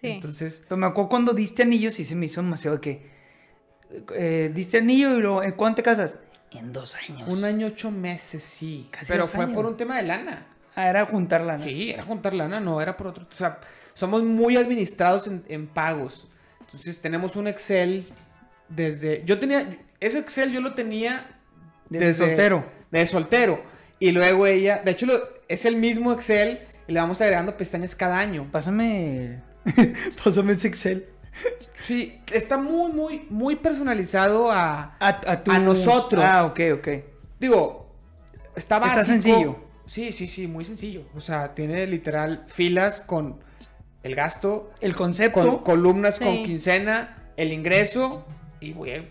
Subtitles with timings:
[0.00, 0.08] Sí.
[0.08, 3.10] Entonces, Pero me acuerdo cuando diste anillos y se me hizo demasiado de que.
[4.14, 6.18] eh, diste anillo y luego, ¿en cuándo te casas?
[6.52, 7.28] En dos años.
[7.28, 8.88] un año, ocho meses, sí.
[8.90, 9.54] Casi pero fue años.
[9.56, 10.46] por un tema de lana.
[10.74, 11.64] Ah, era juntarla, ¿no?
[11.64, 13.26] Sí, era juntar lana, no era por otro.
[13.32, 13.60] O sea,
[13.94, 16.28] somos muy administrados en, en pagos.
[16.60, 18.06] Entonces tenemos un Excel
[18.68, 19.22] desde.
[19.24, 19.76] Yo tenía.
[20.00, 21.26] Ese Excel yo lo tenía
[21.88, 22.64] Desde soltero.
[22.90, 23.62] De soltero.
[23.98, 24.80] Y luego ella.
[24.84, 28.48] De hecho, lo- es el mismo Excel y le vamos agregando pestañas cada año.
[28.50, 29.42] Pásame.
[30.24, 31.06] Pásame ese Excel.
[31.78, 34.96] Sí, está muy, muy, muy personalizado a.
[34.98, 36.24] A, a, tu- A nosotros.
[36.26, 36.88] Ah, ok, ok.
[37.38, 37.94] Digo,
[38.56, 39.04] está Está básico.
[39.04, 39.56] sencillo.
[39.86, 41.04] Sí, sí, sí, muy sencillo.
[41.16, 43.40] O sea, tiene literal filas con
[44.02, 45.40] el gasto, El concepto.
[45.40, 46.24] con columnas Sí.
[46.24, 48.26] con quincena, el ingreso
[48.60, 49.08] y voy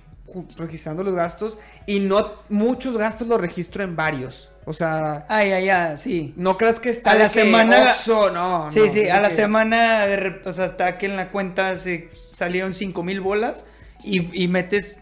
[0.58, 4.52] registrando los gastos y no muchos gastos los registro en varios.
[4.70, 6.32] O sea, Ay, ay, ay, sí.
[6.38, 9.32] no creas que está A la que semana- Oxxo, no, Sí, no, sí, a la
[9.32, 13.66] semana, de o sea, hasta que en la cuenta se salieron 5 mil bolas
[14.04, 15.00] y, y metes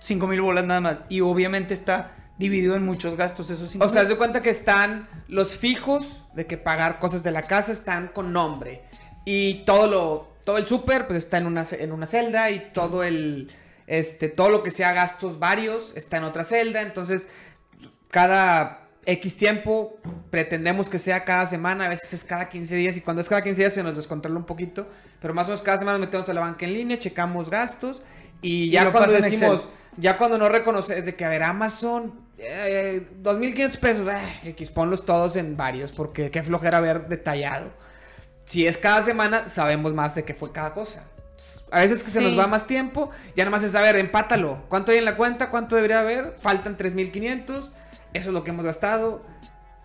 [0.00, 1.02] 5 mil bolas nada más.
[1.10, 4.48] Y obviamente está dividido en muchos gastos esos 5 O sea, haz de cuenta que
[4.48, 8.84] están los fijos de que pagar cosas de la casa están con nombre.
[9.26, 13.04] Y todo lo todo el súper pues está en una en una celda y todo
[13.04, 13.52] el
[13.86, 17.26] este todo lo que sea gastos varios está en otra celda, entonces
[18.10, 19.98] cada X tiempo
[20.30, 23.42] pretendemos que sea cada semana, a veces es cada 15 días y cuando es cada
[23.42, 24.86] 15 días se nos descontrola un poquito,
[25.20, 28.02] pero más o menos cada semana nos metemos a la banca en línea, checamos gastos
[28.40, 33.76] y ya cuando decimos ya cuando no reconoces de que, a ver, Amazon, eh, 2.500
[33.78, 37.70] pesos, eh, X, ponlos todos en varios, porque qué flojera ver detallado.
[38.46, 41.04] Si es cada semana, sabemos más de qué fue cada cosa.
[41.70, 42.24] A veces que se Sí.
[42.24, 44.62] nos va más tiempo, ya nomás es saber, empátalo.
[44.68, 45.50] ¿Cuánto hay en la cuenta?
[45.50, 46.36] ¿Cuánto debería haber?
[46.40, 47.70] Faltan 3.500.
[48.12, 49.22] Eso es lo que hemos gastado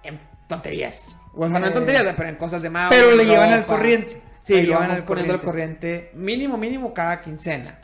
[0.04, 1.08] en tonterías.
[1.34, 1.76] O sea, no en Eh.
[1.76, 2.90] tonterías, pero en cosas de más.
[2.90, 4.22] Pero le llevan al corriente.
[4.42, 6.12] Sí, Le llevan al poniendo al corriente.
[6.14, 7.80] mínimo, mínimo cada quincena.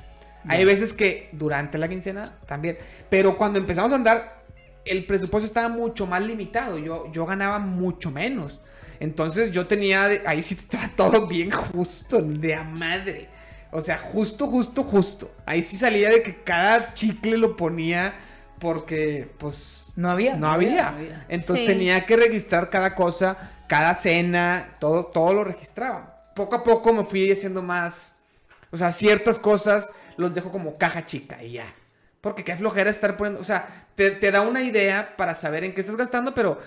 [0.47, 2.77] Hay veces que durante la quincena también.
[3.09, 4.43] Pero cuando empezamos a andar,
[4.85, 6.77] el presupuesto estaba mucho más limitado.
[6.77, 8.59] Yo, yo ganaba mucho menos.
[8.99, 13.29] Entonces yo tenía, ahí sí estaba todo bien justo, de a madre.
[13.71, 15.31] O sea, justo, justo, justo.
[15.45, 18.13] Ahí sí salía de que cada chicle lo ponía
[18.63, 20.35] porque, pues, No había.
[20.37, 20.89] no había.
[20.91, 21.25] no había.
[21.27, 21.71] Entonces Sí.
[21.73, 26.23] tenía que registrar cada cosa, cada cena, todo, todo lo registraba.
[26.33, 28.23] Poco a poco me fui haciendo más.
[28.71, 31.73] O sea, ciertas cosas los dejo como caja chica y ya.
[32.21, 33.41] Porque qué flojera estar poniendo.
[33.41, 36.59] O sea, te, te da una idea para saber en qué estás gastando, pero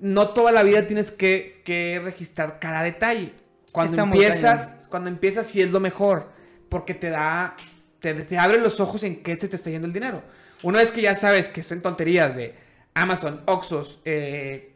[0.00, 3.34] no toda la vida tienes que, que registrar cada detalle.
[3.72, 6.30] Cuando Está empiezas, cuando empiezas sí es lo mejor.
[6.70, 7.54] Porque te da.
[8.02, 10.22] Te, te abre los ojos en qué te, te está yendo el dinero.
[10.62, 12.54] Una vez que ya sabes que son tonterías de
[12.94, 14.74] Amazon, Oxos, eh,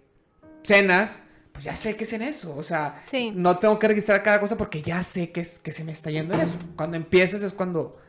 [0.62, 1.22] cenas,
[1.53, 2.56] pues ya sé que es en eso.
[2.56, 3.32] O sea, Sí.
[3.34, 6.10] no tengo que registrar cada cosa porque ya sé que, es, que se me está
[6.10, 6.56] yendo en eso.
[6.76, 8.00] Cuando empiezas es cuando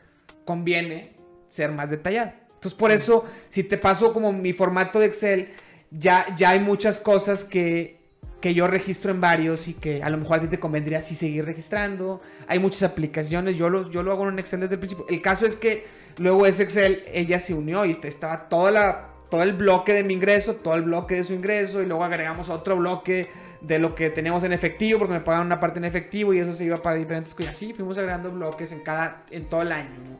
[0.44, 1.12] conviene
[1.50, 2.32] ser más detallado.
[2.54, 5.50] Entonces, por eso, si te paso como mi formato de Excel,
[5.90, 7.97] ya, ya hay muchas cosas que,
[8.40, 11.14] que yo registro en varios y que a lo mejor a ti te convendría así
[11.14, 12.20] seguir registrando.
[12.46, 15.06] Hay muchas aplicaciones, yo lo, yo lo hago en un Excel desde el principio.
[15.08, 15.86] El caso es que
[16.18, 20.14] luego ese Excel, ella se unió y estaba toda la, todo el bloque de mi
[20.14, 23.28] ingreso, todo el bloque de su ingreso y luego agregamos otro bloque
[23.60, 26.54] de lo que teníamos en efectivo porque me pagaban una parte en efectivo y eso
[26.54, 27.52] se iba para diferentes cosas.
[27.52, 29.90] Así fuimos agregando bloques en cada, en todo el año.
[30.08, 30.18] ¿no?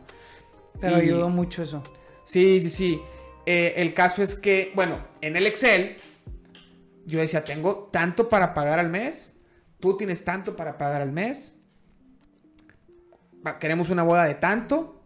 [0.81, 1.85] Pero ayudó mucho eso.
[2.25, 3.01] Sí, sí, sí.
[3.47, 5.97] Eh, el caso es que, bueno, en el Excel,
[7.09, 9.39] yo decía, tengo tanto para pagar al mes,
[9.81, 11.59] tú tienes tanto para pagar al mes,
[13.61, 15.03] queremos una boda de tanto,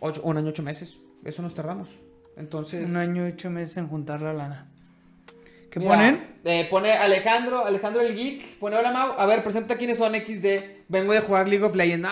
[0.00, 1.90] ocho- un año, ocho meses, eso nos tardamos.
[2.36, 2.88] Entonces...
[2.88, 4.66] Un año ocho meses en juntar la lana.
[5.70, 6.36] ¿Qué Mira, ponen?
[6.44, 10.79] eh, pone Alejandro, Alejandro el Geek, pone hola Mau, a ver, presenta quiénes son XD,
[10.90, 12.10] vengo de jugar League of Legends, no.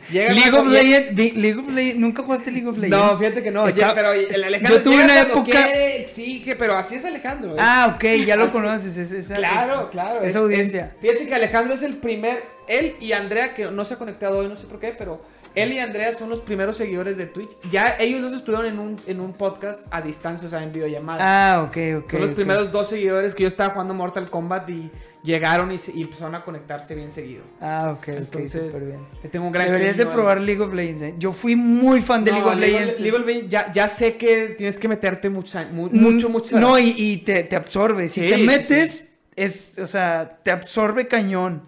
[0.10, 1.36] Llega League of Legends.
[1.36, 2.00] League of Legends.
[2.00, 3.04] ¿Nunca jugaste League of Legends?
[3.06, 3.68] No, fíjate que no.
[3.68, 5.44] Está- ya, pero el Alejandro Yo tuve llega una época.
[5.44, 7.52] quiere, exige, pero así es Alejandro.
[7.54, 7.58] ¿eh?
[7.60, 8.96] Ah, ok, ya lo Así- conoces.
[8.96, 10.18] es- esa- claro, es- claro.
[10.18, 10.96] Esa es- audiencia.
[11.00, 12.42] fíjate que Alejandro es el primer.
[12.66, 15.22] Él y Andrea, que no se ha conectado hoy, no sé por qué, pero
[15.54, 17.50] él y Andrea son los primeros seguidores de Twitch.
[17.70, 21.20] Ya ellos dos estuvieron en un, en un podcast a distancia, o sea, en videollamada.
[21.54, 22.10] Ah, ok, ok.
[22.12, 24.90] son los primeros dos seguidores que yo estaba jugando Mortal Kombat y
[25.22, 27.42] llegaron y, se- y empezaron a conectarse bien seguido.
[27.60, 29.00] Ah, ok, Entonces, bien.
[29.30, 31.02] tengo un gran Deberías de probar League of Legends.
[31.02, 31.14] eh.
[31.18, 33.00] Yo fui muy fan de No, League of League Legends.
[33.00, 36.58] League of Legends, ya, ya sé que tienes que meterte mucho, mu- Mm, mucho, mucho.
[36.60, 38.08] No, y, y te, te absorbe.
[38.08, 41.62] Si te sí, metes, es, o sea, te absorbe cañón.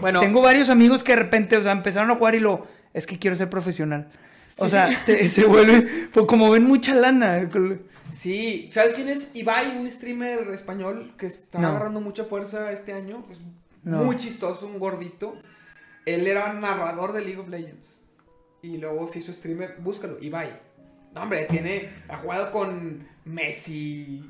[0.00, 3.06] Bueno, Tengo varios amigos que de repente, o sea, empezaron a jugar y lo, es
[3.06, 4.10] que quiero ser profesional.
[4.58, 7.48] O sea, te- se vuelve, pues, como ven mucha lana.
[8.12, 11.68] Sí, ¿sabes quién es Ibai, un streamer español que está No.
[11.68, 13.24] agarrando mucha fuerza este año?
[13.30, 13.40] Es
[13.84, 14.02] No.
[14.04, 15.34] muy chistoso, un gordito.
[16.06, 18.00] Él era narrador de League of Legends.
[18.62, 20.50] Y luego se hizo streamer, búscalo, Ibai.
[21.14, 24.24] No, hombre, tiene, ha jugado con Messi,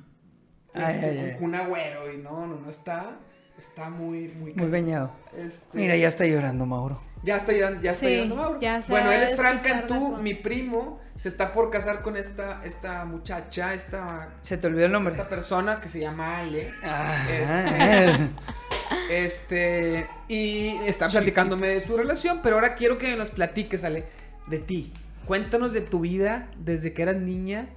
[0.72, 1.36] Ay, este, ay, con ay.
[1.38, 3.18] Kun Agüero, y no, no, no está,
[3.58, 4.54] está muy, muy...
[4.54, 5.10] Muy bañado.
[5.36, 7.02] Este, Mira, ya está llorando, Mauro.
[7.22, 8.60] Ya está llorando, ya está Sí, llorando Mauro.
[8.60, 13.04] ya bueno, él es Frank Cantú, mi primo, se está por casar con esta, esta
[13.04, 15.12] muchacha, esta, Se te olvidó el nombre.
[15.12, 16.70] esta persona que se llama Ale.
[16.82, 18.28] Ah, Este-
[19.10, 24.04] Este, y está platicándome de su relación, pero ahora quiero que nos platiques, Ale,
[24.46, 24.92] de ti.
[25.26, 27.68] Cuéntanos de tu vida desde que eras niña,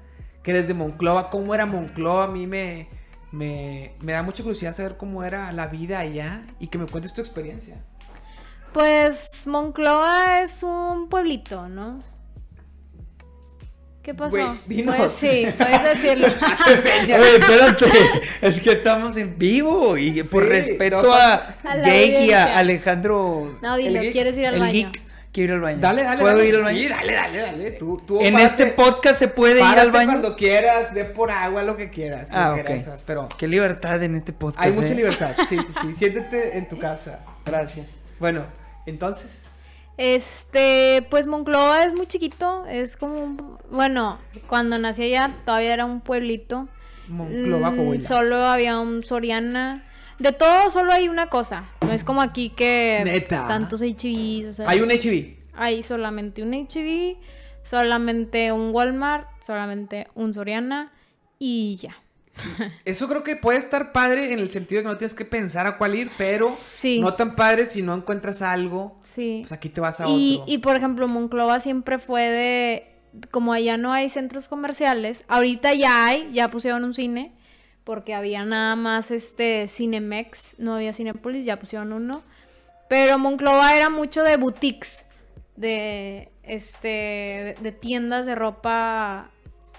[0.42, 2.88] que eres de Monclova, cómo era Monclova, a mí me,
[3.32, 7.14] me, me da mucha curiosidad saber cómo era la vida allá y que me cuentes
[7.14, 7.78] tu experiencia.
[8.74, 12.02] Pues Monclova es un pueblito, ¿no?
[14.02, 14.32] ¿Qué pasó?
[14.32, 14.96] Güey, dinos.
[14.98, 16.28] Pues sí, puedes decirlo.
[16.68, 17.86] Oye, espérate.
[18.42, 22.58] Es que estamos en vivo y por respeto a Jake y a.
[22.58, 23.58] Alejandro.
[23.62, 24.92] No, dilo, ¿quieres ir al baño?
[24.92, 25.02] geek.
[25.32, 25.78] Quiero ir al baño.
[25.80, 26.50] Dale, dale, ¿Puedo dale.
[26.50, 26.78] ir al baño?
[26.78, 27.72] Sí, dale, dale, dale.
[27.72, 30.12] Tú, tú En este podcast se puede ir al baño.
[30.12, 32.32] cuando quieras, ve por agua, lo que quieras.
[32.34, 32.68] Ah, lo que ok.
[32.68, 34.66] quieras, Pero Qué libertad en este podcast.
[34.66, 34.96] hay mucha eh.
[34.96, 35.36] libertad.
[35.48, 35.96] Sí, sí, sí.
[35.96, 37.22] Siéntete en tu casa.
[37.46, 37.88] Gracias.
[38.20, 38.44] Bueno,
[38.86, 39.46] entonces.
[39.98, 45.86] Este, pues Monclova es muy chiquito, es como un- bueno, cuando nací allá todavía era
[45.86, 46.68] un pueblito.
[47.08, 48.02] Monclova, Mm.
[48.02, 49.86] Solo había un Soriana.
[50.20, 51.70] De todo solo hay una cosa.
[51.82, 53.48] No es como aquí que Neta.
[53.48, 55.38] tantos HB, o sea, Hay un HIV.
[55.56, 57.18] Hay solamente un HB,
[57.62, 60.92] solamente un Walmart, solamente un Soriana
[61.40, 61.98] y ya.
[62.86, 65.68] Eso creo que puede estar padre en el sentido de que no tienes que pensar
[65.68, 67.00] a cuál ir, pero Sí.
[67.00, 68.96] no tan padre si no encuentras algo.
[69.04, 69.40] Sí.
[69.44, 70.54] Pues aquí te vas a Y, otro.
[70.54, 72.90] y por ejemplo, Monclova siempre fue de.
[73.30, 77.32] Como allá no hay centros comerciales, ahorita ya hay, ya pusieron un cine,
[77.84, 82.24] porque había nada más este Cinemex, no había Cinepolis, ya pusieron uno.
[82.90, 85.06] Pero Monclova era mucho de boutiques,
[85.56, 89.30] de este de, de tiendas de ropa.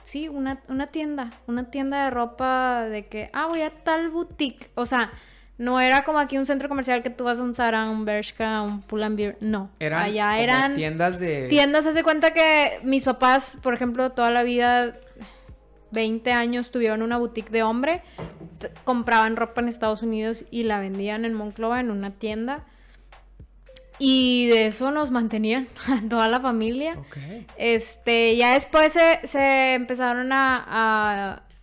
[0.04, 4.70] Sí, una, una tienda, una tienda de ropa de que, ah, voy a tal boutique.
[4.74, 5.12] O sea,
[5.56, 8.62] no era como aquí un centro comercial que tú vas a un Zara, un Bershka,
[8.62, 9.36] un Pull&Bear.
[9.40, 11.46] No, eran allá eran tiendas de.
[11.48, 11.86] tiendas.
[11.86, 14.96] Hace cuenta que mis papás, por ejemplo, toda la vida,
[15.92, 18.02] 20 años, tuvieron una boutique de hombre.
[18.84, 22.64] Compraban ropa en Estados Unidos y la vendían en Monclova en una tienda.
[23.98, 25.68] Y de eso nos mantenían
[26.10, 26.96] toda la familia.
[27.56, 30.64] Este, ya después se, se empezaron a,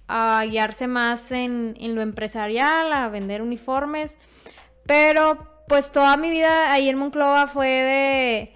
[0.07, 4.17] a- a guiarse más en, en lo empresarial, a vender uniformes.
[4.85, 8.53] Pero pues toda mi vida ahí en Monclova fue de,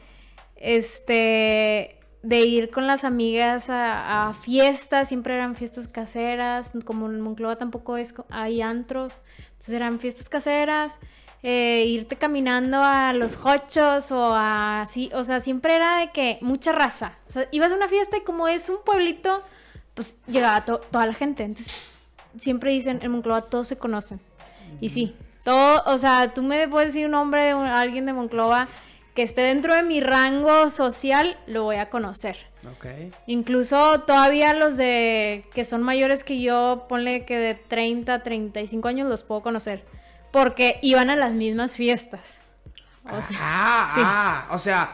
[0.57, 7.21] este, de ir con las amigas a, a fiestas, siempre eran fiestas caseras, como en
[7.21, 9.13] Monclova tampoco es, hay antros,
[9.51, 10.99] entonces eran fiestas caseras.
[11.43, 16.71] Eh, irte caminando a los hochos o así, o sea, siempre era de que mucha
[16.71, 17.17] raza.
[17.27, 19.43] O sea, ibas a una fiesta y como es un pueblito,
[19.93, 21.43] pues llegaba to- toda la gente.
[21.43, 21.73] Entonces,
[22.39, 24.19] siempre dicen en Monclova todos se conocen.
[24.81, 28.13] Y sí, todo, o sea, tú me puedes decir un nombre de un- alguien de
[28.13, 28.67] Monclova
[29.13, 32.37] que esté dentro de mi rango social, lo voy a conocer.
[32.69, 32.87] Ok.
[33.27, 39.07] Incluso todavía los de que son mayores que yo, ponle que de 30, 35 años
[39.07, 39.85] los puedo conocer.
[40.35, 42.41] Porque iban a las mismas fiestas.
[43.05, 44.01] O sea, ah, sí.
[44.03, 44.91] ah, o sea,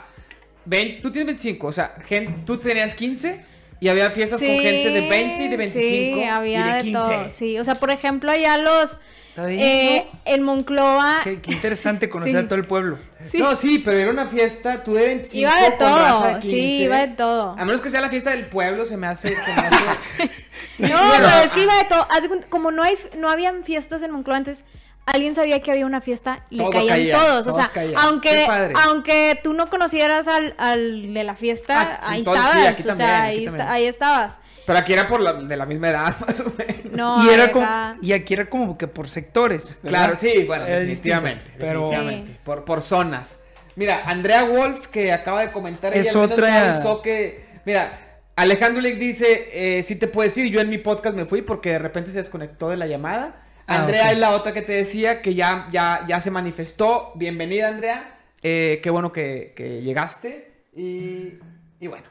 [0.65, 3.43] ven, tú tienes 25, o sea, gen- tú tenías 15
[3.79, 6.73] y había fiestas con Sí, gente de 20 y de 25 Sí, había y de
[6.73, 6.99] de 15.
[6.99, 7.29] todo.
[7.31, 8.99] Sí, o sea, por ejemplo, allá los
[9.35, 12.99] eh, en Monclova Qué, qué interesante conocer a todo el pueblo.
[13.31, 16.39] sí, No, sí, pero era una fiesta, tú de 25 iba de con de todo.
[16.39, 16.41] 15.
[16.55, 17.55] Sí, iba de todo.
[17.57, 19.29] A menos que sea la fiesta del pueblo, se me hace...
[19.29, 20.31] Se me hace...
[20.87, 22.07] No, bueno, pero es que ah, iba de todo.
[22.39, 24.63] De como no hay, no habían fiestas en Monclova, entonces
[25.05, 27.43] alguien sabía que había una fiesta Todo le caían caía, todos.
[27.45, 27.99] todos o sea, caían.
[27.99, 28.47] aunque,
[28.85, 32.55] aunque tú no conocieras al, al de la fiesta, Ah, sí, ahí sí, estabas.
[32.55, 34.37] aquí o también, sea, aquí ahí, esta- ahí estabas.
[34.65, 36.93] Pero aquí era por la, de la misma edad, más o menos.
[36.93, 37.67] No, y, era como,
[38.01, 39.75] y aquí era como que por sectores.
[39.81, 39.99] ¿verdad?
[39.99, 41.43] Claro, sí, bueno, Era definitivamente.
[41.45, 43.39] distinto, Pero definitivamente, por, por zonas.
[43.75, 47.43] Mira, Andrea Wolf, que acaba de comentar, Es ella otra- que.
[47.65, 51.41] Mira, Alejandro Lick dice: eh, Si te puedes ir, yo en mi podcast me fui
[51.41, 53.35] porque de repente se desconectó de la llamada.
[53.71, 54.11] Ah, Andrea ok.
[54.11, 57.11] es la otra que te decía que ya, ya, ya se manifestó.
[57.15, 58.17] Bienvenida, Andrea.
[58.43, 60.51] Eh, qué bueno que, que llegaste.
[60.75, 61.33] Y,
[61.79, 62.05] y bueno,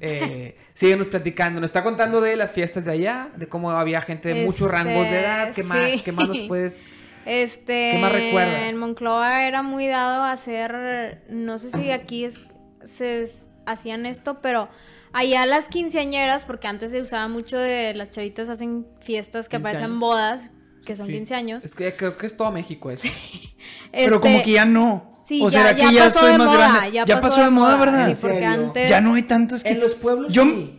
[0.00, 1.60] eh, síguenos platicando.
[1.60, 4.76] Nos está contando de las fiestas de allá, de cómo había gente de muchos Este,
[4.76, 5.52] rangos de edad.
[5.54, 5.92] ¿Qué más?
[5.92, 6.00] sí.
[6.00, 6.82] ¿Qué más nos puedes.?
[7.26, 8.62] Este, ¿Qué más recuerdas?
[8.70, 12.40] En Monclova era muy dado a hacer, no sé si aquí es-
[12.82, 13.30] se
[13.66, 14.70] hacían esto, pero
[15.12, 19.62] allá las quinceañeras, porque antes se usaba mucho de las chavitas hacen fiestas que 15
[19.62, 20.50] parecen bodas,
[20.84, 21.12] que son Sí.
[21.12, 21.64] 15 años.
[21.64, 23.08] Es que creo que es todo México eso.
[23.92, 25.10] Pero Este, como que ya no.
[25.26, 26.68] Sí, ¿O ya, será que ya ya pasó estoy de más moda.
[26.70, 26.92] grande?
[26.92, 28.06] Ya, Ya pasó de moda, ¿verdad?
[28.06, 28.90] Sí, ¿En porque antes.
[28.90, 29.70] Ya no hay tantos que...
[29.70, 30.76] En los pueblos Yo- sí.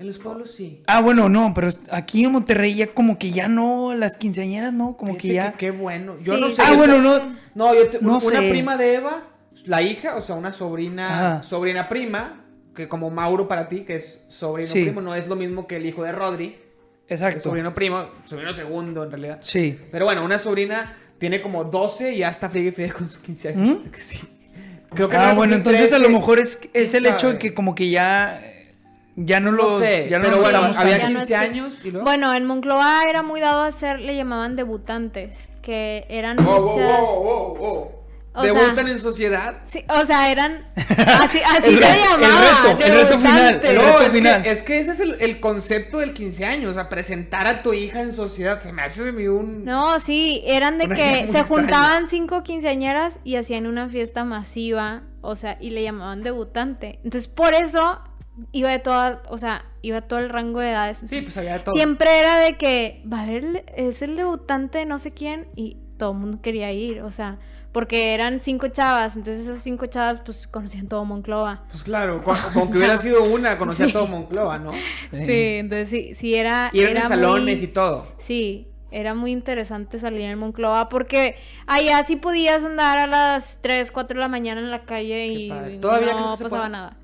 [0.00, 0.82] En los pueblos sí.
[0.86, 4.96] Ah, bueno, no, pero aquí en Monterrey ya como que ya no, las quinceañeras no,
[4.96, 5.52] como que ya...
[5.52, 6.16] que Qué bueno.
[6.18, 6.62] Yo Sí, no sé.
[6.66, 7.18] Ah, bueno, no...
[7.54, 8.48] No, yo te- No una sé.
[8.50, 9.24] prima de Eva,
[9.66, 11.42] la hija, o sea, una sobrina, Ajá.
[11.42, 14.84] sobrina prima, que como Mauro para ti, que es sobrino Sí.
[14.84, 16.56] primo, no es lo mismo que el hijo de Rodri,
[17.10, 17.40] Exacto.
[17.40, 19.38] sobrino primo, sobrino segundo en realidad.
[19.42, 19.78] Sí.
[19.90, 23.20] Pero bueno, una sobrina tiene como 12 y ya está friegue y friegue con sus
[23.20, 23.78] 15 años.
[23.80, 23.90] ¿Mm?
[23.90, 24.20] Que sí.
[24.94, 26.18] Creo que ah, no bueno, entonces a lo 13.
[26.18, 28.40] mejor es, es ¿Quién el hecho de que como que ya...
[29.16, 29.64] Ya no lo...
[29.68, 31.12] No sé, ya no pero lo bueno, había Ya tanto.
[31.12, 32.04] no 15 es- años y luego...
[32.06, 36.66] Bueno, en Moncloa era muy dado a hacer, le llamaban debutantes, que eran Wow, wow,
[36.70, 37.00] muchas.
[37.00, 37.90] wow, wow, wow.
[38.32, 39.56] O ¿Debutan sea- en sociedad?
[39.66, 40.64] Sí, o sea, eran.
[40.76, 42.74] Así, se re- el llamaba.
[42.76, 44.42] reto, el reto final, el No, reto es final.
[44.42, 47.62] que, es que ese es el, el concepto del 15 años, o sea, presentar a
[47.62, 48.62] tu hija en sociedad.
[48.62, 49.64] Se me hace a mí un...
[49.64, 51.46] No, sí, eran de que se extraña.
[51.46, 57.00] juntaban cinco quinceañeras y hacían una fiesta masiva, o sea, y le llamaban debutante.
[57.02, 58.00] Entonces, por eso
[58.52, 60.98] iba de toda, o sea, iba todo el rango de edades.
[61.04, 61.74] Sí, pues había de todo.
[61.74, 65.48] Siempre era de que, va a haber, el- es el debutante de no sé quién,
[65.56, 67.38] y todo el mundo quería ir, o sea,
[67.72, 71.64] porque eran cinco chavas, entonces esas cinco chavas, pues, conocían todo Monclova.
[71.70, 73.92] Pues claro, con, con que hubiera sido una, conocía Sí.
[73.92, 74.72] todo Moncloa, ¿no?
[75.12, 76.70] Sí, entonces sí, sí era...
[76.72, 78.12] Y eran salones muy- y todo.
[78.24, 81.36] Sí, era muy interesante salir en Monclova porque
[81.68, 85.78] allá sí podías andar a las 3, 4 de la mañana en la calle y.
[85.80, 86.68] ¿Todavía no pasaba puede?
[86.70, 86.96] nada.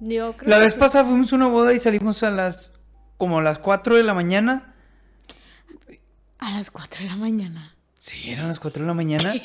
[0.00, 2.72] Yo creo La vez pasada fuimos a una boda y salimos a las...
[3.16, 4.74] Como a las 4 de la mañana.
[6.38, 7.76] A las 4 de la mañana.
[7.98, 9.32] Sí, eran las 4 de la mañana.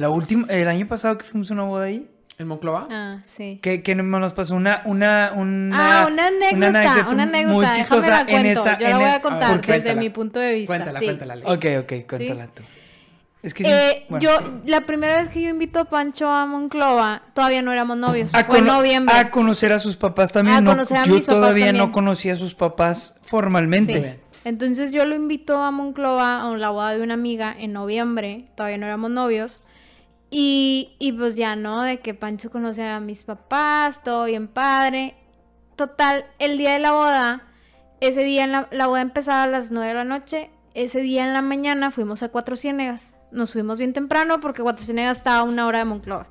[0.00, 0.46] La última...
[0.48, 2.08] El año pasado que fuimos a una boda ahí.
[2.38, 2.88] ¿En Moncloa?
[2.90, 3.58] Ah, sí.
[3.60, 8.10] que, que nos pasó una, una, una, ah, una anécdota, una anécdota, muy déjame chistosa
[8.10, 8.48] la en cuento.
[8.60, 8.78] esa.
[8.78, 10.00] Yo la en voy a contar ver, desde cuéntala.
[10.00, 10.66] mi punto de vista.
[10.68, 11.04] Cuéntala, sí.
[11.04, 11.34] cuéntala.
[11.44, 12.62] Ok, ok, cuéntala tú.
[13.42, 14.22] Es que sí, Eh, bueno.
[14.22, 18.34] Yo, la primera vez que yo invito a Pancho a Monclova, todavía no éramos novios.
[18.34, 19.14] a, fue en noviembre.
[19.14, 20.56] a conocer a sus papás también.
[20.56, 21.86] A no, conocer a yo mis papás todavía también.
[21.86, 24.18] no conocía a sus papás formalmente.
[24.32, 24.38] Sí.
[24.46, 28.78] Entonces yo lo invito a Monclova a la boda de una amiga en noviembre, todavía
[28.78, 29.62] no éramos novios.
[30.30, 31.82] Y, y pues ya, ¿no?
[31.82, 35.16] De que Pancho conoce a mis papás, todo bien padre.
[35.76, 37.42] Total, el día de la boda,
[38.00, 41.24] ese día en la, la boda empezaba a las 9 de la noche, ese día
[41.24, 43.14] en la mañana fuimos a Cuatro Ciénegas.
[43.32, 46.28] Nos fuimos bien temprano porque Cuatro Ciénegas estaba a una hora de Monclova.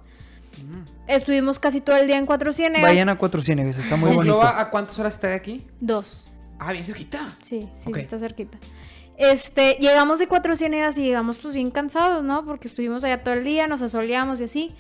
[1.08, 2.84] Estuvimos casi todo el día en Cuatro Ciénegas.
[2.90, 4.34] Vayan a Cuatro Ciénegas, está muy bonito.
[4.36, 5.66] ¿Moncloa a cuántas horas está de aquí?
[5.80, 6.26] Dos.
[6.60, 7.30] Ah, bien cerquita.
[7.42, 7.98] Sí, sí, Ok.
[7.98, 8.58] está cerquita.
[9.20, 12.46] Este, llegamos de Cuatro Ciénegas y llegamos pues bien cansados, ¿no?
[12.46, 14.76] Porque estuvimos allá todo el día, nos asoleamos y así.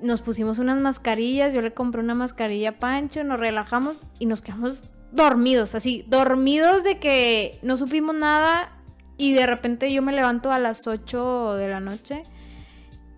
[0.00, 4.40] Nos pusimos unas mascarillas, yo le compré una mascarilla a Pancho, nos relajamos y nos
[4.40, 8.78] quedamos dormidos, así, dormidos de que no supimos nada
[9.18, 12.22] y de repente yo me levanto a las 8 de la noche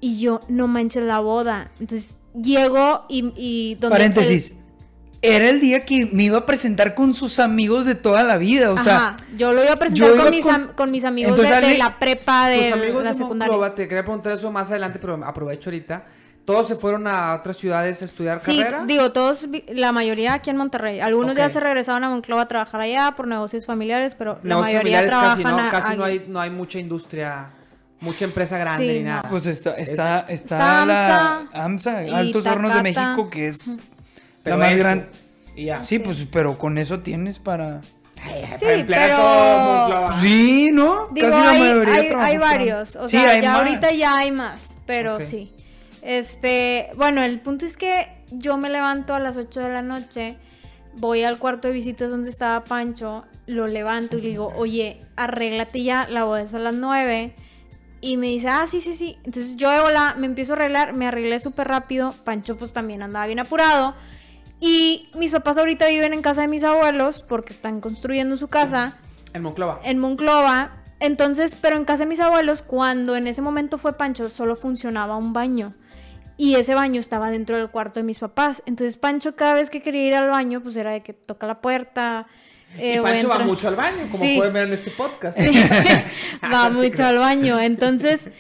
[0.01, 1.71] y yo no manches la boda.
[1.79, 3.33] Entonces llego y...
[3.37, 4.57] y donde Paréntesis.
[5.25, 8.73] Era el día que me iba a presentar con sus amigos de toda la vida,
[8.73, 11.05] o sea, Ajá, yo lo iba a presentar yo con, mis, con- am- con mis
[11.05, 13.53] amigos Entonces, de, la prepa, de Tus amigos la de secundaria.
[13.53, 16.05] Monclova, te quería preguntar eso más adelante, pero aprovecho ahorita.
[16.45, 18.85] ¿Todos se fueron a otras ciudades a estudiar Sí, carrera?
[18.85, 20.99] digo, todos, la mayoría aquí en Monterrey.
[20.99, 24.75] Algunos ya se regresaron a Monclova a trabajar allá por negocios familiares, pero la Negocios
[24.75, 25.61] mayoría familiares trabajan casi, ¿no?
[25.61, 27.47] a- Casi a- no hay, no hay mucha industria,
[28.01, 29.11] mucha empresa grande Sí, ni no.
[29.11, 29.31] nada.
[29.31, 32.83] pues está, está, está, Está la AMSA Altos Hornos de.
[32.83, 33.77] México, que es
[34.43, 35.07] Pero la más grande.
[35.81, 37.81] Sí, pues, pero con eso tienes para...
[38.25, 40.07] Ay, Sí, para pero- todo.
[40.07, 41.09] Pues sí, ¿no?
[41.13, 42.97] Digo, Casi la hay, mayoría hay- hay varios.
[42.97, 43.59] O Sí, sea, hay ya más.
[43.61, 45.53] ahorita ya hay más, pero sí.
[46.03, 50.37] Este, bueno, el punto es que yo me levanto a las 8 de la noche,
[50.97, 55.83] voy al cuarto de visitas donde estaba Pancho, lo levanto y le digo, oye, arréglate
[55.83, 57.35] ya, la boda es a las 9.
[58.01, 59.17] Y me dice, ah, sí, sí, sí.
[59.25, 59.79] Entonces yo de
[60.17, 62.15] me empiezo a arreglar, me arreglé súper rápido.
[62.25, 63.95] Pancho pues también andaba bien apurado.
[64.65, 68.97] Y mis papás ahorita viven en casa de mis abuelos porque están construyendo su casa
[69.35, 69.81] En Monclova.
[69.83, 70.71] en Monclova.
[71.01, 75.17] Entonces, pero en casa de mis abuelos, cuando en ese momento fue Pancho, solo funcionaba
[75.17, 75.73] un baño.
[76.37, 78.63] Y ese baño estaba dentro del cuarto de mis papás.
[78.65, 81.61] Entonces, Pancho, cada vez que quería ir al baño, pues era de que toca la
[81.61, 82.29] puerta.
[82.79, 84.37] eh, y o Pancho va mucho al baño, como Sí.
[84.37, 85.37] pueden ver en este podcast.
[86.53, 87.59] va mucho al baño.
[87.61, 88.31] Entonces,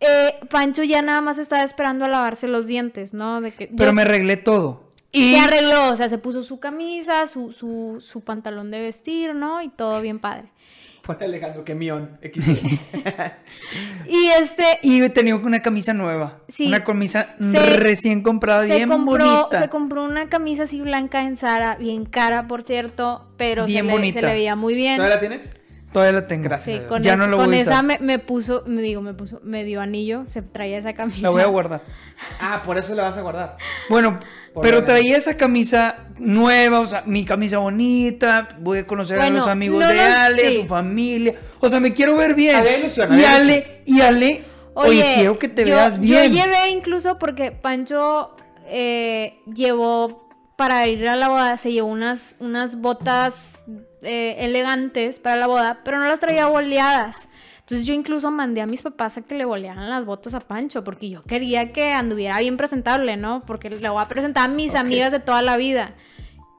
[0.00, 3.40] eh, Pancho ya nada más estaba esperando a lavarse los dientes, ¿no?
[3.40, 4.81] De que Pero me sé- arreglé todo.
[5.12, 9.34] Y se arregló, o sea, se puso su camisa, su, su, su pantalón de vestir,
[9.34, 9.60] ¿no?
[9.62, 10.50] Y todo bien padre.
[11.02, 12.18] Pone Alejandro que mión.
[12.22, 12.40] XD.
[14.08, 16.38] Y este, Y he tenido una camisa nueva.
[16.48, 16.66] Sí.
[16.68, 19.62] Una camisa Se- recién comprada, se bien compró, bonita.
[19.62, 23.86] se compró una camisa así blanca en Zara, bien cara, por cierto, pero Bien se,
[23.86, 24.20] le, bonita.
[24.20, 24.96] se le veía muy bien.
[24.96, 25.56] ¿Todavía la tienes?
[25.92, 26.44] Todavía la tengo.
[26.44, 26.80] Gracias.
[26.80, 27.84] Sí, con, Ya es- no lo con voy a esa usar.
[27.84, 31.20] me, me puso, me digo, me puso, me dio anillo, se traía esa camisa.
[31.20, 31.82] La voy a guardar.
[32.40, 33.56] Ah, por eso la vas a guardar.
[33.90, 34.18] Bueno,
[34.54, 39.28] Por pero traía esa camisa nueva, o sea, mi camisa bonita, voy a conocer a
[39.30, 42.56] los amigos no de Ale, a su familia, o sea, me quiero ver bien.
[42.56, 44.44] Había ilusión, y Ale, y Ale,
[44.74, 46.32] oye, quiero que te yo- veas bien.
[46.32, 52.36] Yo llevé incluso porque Pancho eh, llevó para ir a la boda, se llevó unas,
[52.38, 53.64] unas botas
[54.02, 57.16] eh, elegantes para la boda, pero no las traía boleadas.
[57.60, 60.82] Entonces yo incluso mandé a mis papás a que le bolearan las botas a Pancho,
[60.82, 63.44] porque yo quería que anduviera bien presentable, ¿no?
[63.46, 65.94] Porque le voy a presentar a mis amigas de toda la vida.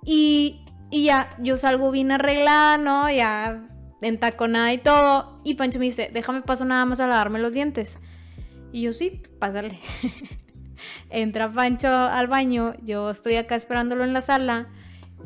[0.06, 3.12] Y, y ya, yo salgo bien arreglada, ¿no?
[3.12, 3.68] Ya
[4.02, 5.42] entaconada y todo.
[5.44, 8.00] Y Pancho me dice, déjame paso nada más a lavarme los dientes.
[8.72, 9.80] Y yo, sí, pásale.
[11.10, 14.68] Entra Pancho al baño, yo estoy acá esperándolo en la sala.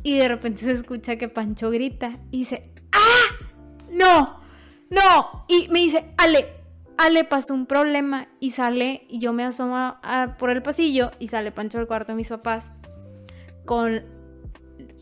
[0.03, 3.45] Y de repente se escucha que Pancho grita y dice, ¡Ah!
[3.91, 4.39] ¡No!
[4.89, 5.45] ¡No!
[5.47, 6.47] Y me dice, Ale,
[6.97, 8.27] Ale, pasó un problema.
[8.39, 12.11] Y sale, y yo me asomo a- por el pasillo y sale Pancho del cuarto
[12.11, 12.71] de mis papás
[13.65, 14.03] con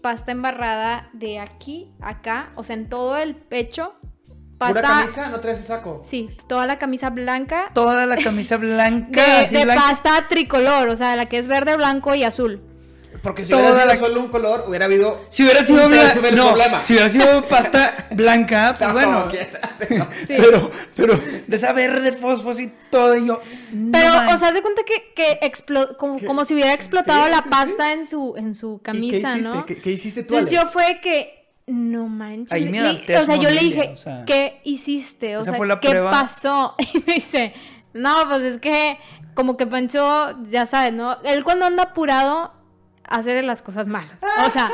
[0.01, 3.95] pasta embarrada de aquí, acá, o sea, en todo el pecho.
[4.57, 5.29] ¿Pura Pasta, camisa?
[5.29, 6.01] ¿No traes el saco?
[6.05, 9.81] sí, toda la camisa blanca Toda la camisa blanca, de, así de blanca.
[9.89, 12.61] pasta tricolor, o sea, la que es verde, blanco y azul.
[13.22, 15.22] Porque si hubiera sido la- solo un color, hubiera habido.
[15.29, 16.84] Si hubiera sido del no, problema.
[16.84, 19.31] si hubiera sido pasta blanca, pues No, bueno, no.
[19.77, 19.95] Sí.
[20.27, 23.39] pero, pero de esa verde fosfos y todo, y yo,
[23.91, 27.31] Pero, o sea, haz de cuenta que, que explo- como, como si hubiera explotado Sí,
[27.31, 29.50] la sí, pasta en su en su camisa, ¿Y qué hiciste?
[29.50, 29.65] ¿no?
[29.65, 30.65] ¿Qué, qué hiciste tú, Entonces Ale?
[30.67, 32.51] yo fue que no manches.
[32.51, 34.24] Ahí me adapté o sea, yo le dije, o sea.
[34.25, 35.36] ¿qué hiciste?
[35.38, 36.12] O Esa sea, fue la ¿qué prueba.
[36.12, 36.75] pasó?
[36.93, 37.53] Y me dice,
[37.93, 38.98] no, pues es que
[39.34, 41.17] como que Pancho, ya sabes, ¿no?
[41.24, 42.53] Él cuando anda apurado,
[43.07, 44.05] hace las cosas mal.
[44.45, 44.69] O sea,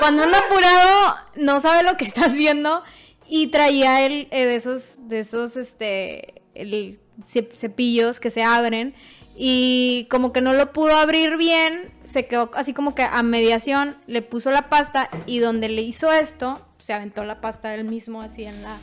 [0.00, 2.82] cuando anda apurado, no sabe lo que está haciendo.
[3.26, 8.94] Y traía él eh, de esos, de esos, este, el ce- cepillos que se abren.
[9.36, 13.96] Y como que no lo pudo abrir bien, se quedó así como que a mediación,
[14.06, 18.22] le puso la pasta y donde le hizo esto, se aventó la pasta él mismo
[18.22, 18.76] así en la,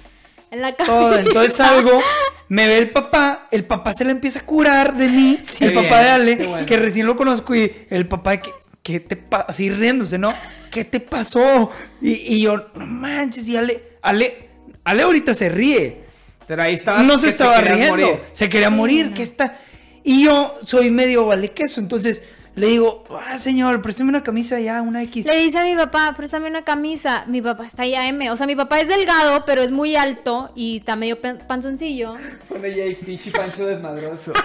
[0.50, 1.12] en la todo.
[1.12, 1.20] camisa.
[1.22, 2.02] Entonces salgo,
[2.50, 5.72] me ve el papá, el papá se le empieza a curar de mí, Sí, el
[5.72, 6.66] bien, papá de Ale, bueno.
[6.66, 8.52] que recién lo conozco, y el papá, que
[8.84, 9.46] ¿qué te pasa?
[9.48, 10.34] Así riéndose, ¿no?
[10.70, 11.72] ¿Qué te pasó?
[12.02, 14.50] Y, y yo, no manches, y Ale, Ale,
[14.84, 16.02] Ale ahorita se ríe.
[16.48, 17.06] Pero ahí estabas.
[17.06, 18.20] no se estaba riendo, morir.
[18.32, 19.14] se quería morir, no.
[19.14, 19.60] que está.
[20.04, 24.82] Y yo soy medio vale queso, entonces le digo, ah, señor, préstame una camisa ya,
[24.82, 25.26] una X.
[25.26, 27.24] Le dice a mi papá, préstame una camisa.
[27.28, 28.30] Mi papá está ya M.
[28.30, 32.16] O sea, mi papá es delgado, pero es muy alto y está medio pan- panzoncillo.
[32.50, 34.34] Pone ya ahí pinche Pancho desmadroso.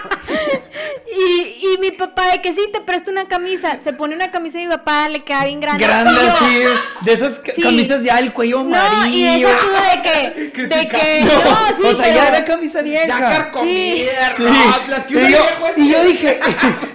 [1.09, 3.79] Y, y mi papá, de que sí, te presto una camisa.
[3.79, 5.83] Se pone una camisa y mi papá le queda bien grande.
[5.85, 6.59] Grande Y así,
[7.05, 7.61] de esas ca- Sí.
[7.61, 9.47] camisas ya el cuello No, y amarillo.
[9.47, 10.67] deja tú de que.
[10.67, 11.21] De que.
[11.23, 13.17] No, No, sí, o sea, pero- ya era camisa ya vieja.
[13.19, 14.43] carcomida, Sí.
[14.43, 16.39] rock, las que y, yo, viejo y yo dije,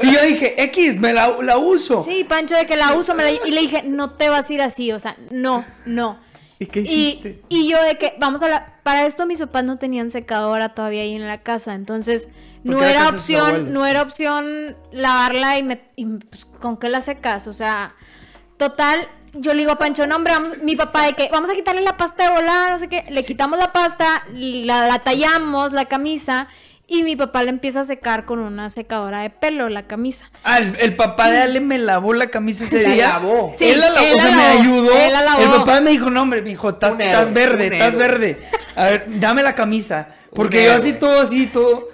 [0.03, 2.05] y yo dije, X, me la, la uso.
[2.09, 3.15] Sí, Pancho, de que la uso.
[3.15, 4.93] me la- y le dije, no te vas a ir así.
[4.93, 6.19] O sea, no, no.
[6.59, 7.43] ¿Y qué hiciste?
[7.49, 8.77] y yo de que, vamos a la...
[8.85, 12.29] Para esto mis papás no tenían secadora todavía ahí en la casa, entonces
[12.65, 17.47] no era opción, no era opción lavarla y, me, y, pues, con qué la secas,
[17.47, 17.95] o sea,
[18.57, 21.55] total, yo le digo a Pancho, no hombre, vamos- mi papá de que vamos a
[21.55, 25.73] quitarle la pasta de volar, no sé qué, le quitamos la pasta, la, la tallamos,
[25.73, 26.49] la camisa,
[26.89, 30.31] y mi papá le empieza a secar con una secadora de pelo la camisa.
[30.45, 33.09] Ah, el, el papá de Ale me lavó la camisa ese Se día.
[33.11, 33.55] lavó.
[33.57, 34.93] Sí, él la lavó, él o sea, la me ayudó.
[34.99, 35.43] él la lavó.
[35.43, 38.09] El papá me dijo, no, hombre, me dijo, estás, estás verde, estás héroe.
[38.09, 38.49] verde.
[38.77, 40.09] A ver, dame la camisa.
[40.35, 41.01] Porque Un yo así héroe.
[41.01, 41.89] todo, así todo.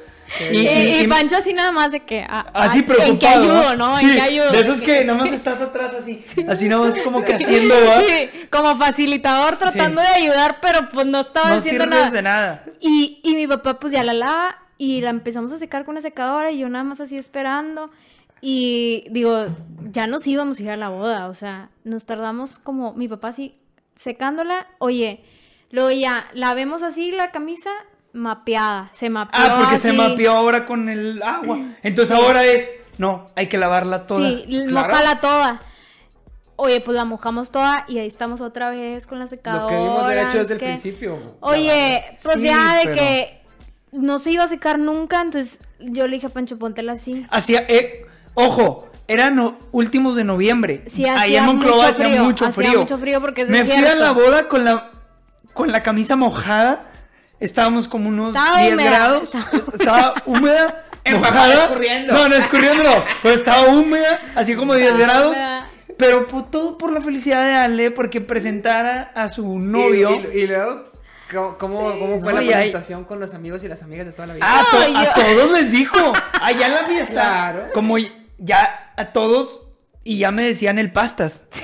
[0.50, 2.22] Y, Y, y- Pancho así nada más de que...
[2.28, 3.12] ah, así ah, preocupado.
[3.12, 3.98] ¿En qué ayudo, no?
[3.98, 4.50] ¿En Sí, qué ayudo?
[4.50, 6.22] De esos que nomás estás atrás así.
[6.48, 8.02] Así nomás como que haciendo, ¿va?
[8.02, 12.10] Sí, como facilitador tratando de ayudar, pero pues no estaba No haciendo nada.
[12.10, 12.62] de nada.
[12.80, 16.00] Y, y mi papá pues ya la lava y la empezamos a secar con una
[16.00, 17.90] secadora y yo nada más así esperando.
[18.40, 19.46] Y digo,
[19.90, 23.28] ya nos íbamos a ir a la boda, o sea, nos tardamos como mi papá
[23.28, 23.54] así
[23.96, 24.68] secándola.
[24.78, 25.24] Oye,
[25.70, 27.70] luego ya la vemos así la camisa
[28.12, 29.40] mapeada, se mapeó.
[29.44, 31.58] Ah, porque se mapeó ahora con el agua.
[31.82, 34.28] Entonces ahora es, no, hay que lavarla toda.
[34.28, 34.70] Sí, Claro.
[34.88, 35.60] mojala toda.
[36.60, 39.62] Oye, pues la mojamos toda y ahí estamos otra vez con la secadora.
[39.62, 41.36] Lo que debimos haber hecho desde el principio.
[41.40, 43.37] Oye, pues Sí, ya de pero- que
[43.92, 47.26] no se iba a secar nunca, entonces yo le dije a Pancho, póntela así.
[47.30, 50.84] Hacía, eh, ojo, eran no- últimos de noviembre.
[50.88, 52.78] Sí, Allá hacía en Monclova mucho hacía frío, mucho hacía frío.
[52.80, 54.90] mucho frío porque Me fui a la boda con la,
[55.54, 56.90] con la camisa mojada.
[57.40, 59.22] Estábamos como unos Estaba 10 húmeda, grados.
[59.24, 60.84] estaba- Estaba húmeda.
[61.14, 61.64] Mojada.
[61.64, 62.12] escurriendo.
[62.12, 63.04] No, no, escurriendo no.
[63.22, 65.28] Pero estaba húmeda, así como 10 Estaba grados.
[65.36, 65.68] húmeda.
[65.96, 70.20] Pero por- todo por la felicidad de Ale, porque presentara a su novio.
[70.34, 70.84] Y, y- y luego.
[71.30, 74.26] ¿Cómo, cómo, cómo fue No, la presentación con los amigos y las amigas de toda
[74.28, 74.46] la vida?
[74.48, 76.12] Ah, a, to- a todos les dijo.
[76.40, 77.12] Allá en la fiesta.
[77.12, 77.66] Claro.
[77.74, 77.96] Como
[78.38, 79.66] ya a todos
[80.04, 81.46] y ya me decían el pastas.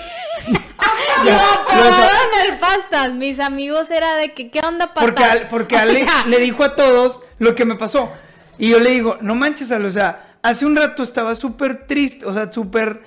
[1.25, 3.13] No, pero no el pastas.
[3.15, 5.05] Mis amigos era de que, ¿qué onda pastas?
[5.05, 8.13] Porque, al- porque Ale le dijo a todos lo que me pasó.
[8.59, 12.27] Y yo le digo, no manches, Ale, o sea, hace un rato estaba súper triste,
[12.27, 13.03] o sea, súper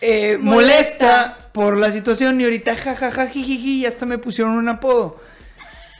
[0.00, 1.06] eh, molesta.
[1.06, 1.38] Molesta.
[1.52, 5.20] por la situación y ahorita jajaja, jijiji, y hasta me pusieron un apodo.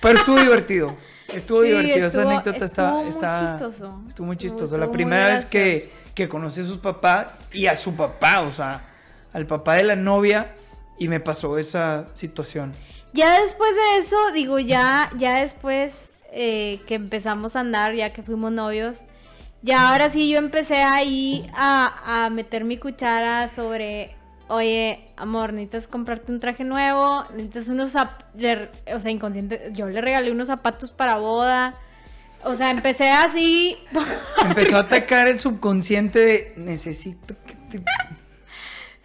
[0.04, 0.96] Pero estuvo divertido.
[1.34, 4.02] Estuvo Sí, divertido, estuvo- esa anécdota estuvo muy estaba- chistoso.
[4.06, 4.64] Estuvo muy chistoso.
[4.66, 8.52] Estuvo la primera vez que, que conocí a sus papás y a su papá, o
[8.52, 8.82] sea,
[9.32, 10.54] al papá de la novia,
[10.98, 12.72] y me pasó esa situación.
[13.12, 18.22] Ya después de eso, digo, ya, ya después eh, que empezamos a andar, ya que
[18.22, 19.00] fuimos novios,
[19.62, 24.14] ya ahora sí yo empecé ahí a, a meter mi cuchara sobre,
[24.48, 28.34] oye, amor, necesitas comprarte un traje nuevo, necesitas unos zapatos,
[28.94, 31.74] o sea, inconsciente, yo le regalé unos zapatos para boda.
[32.44, 33.78] O sea, empecé así.
[34.44, 37.84] Empezó a atacar el subconsciente de necesito que te...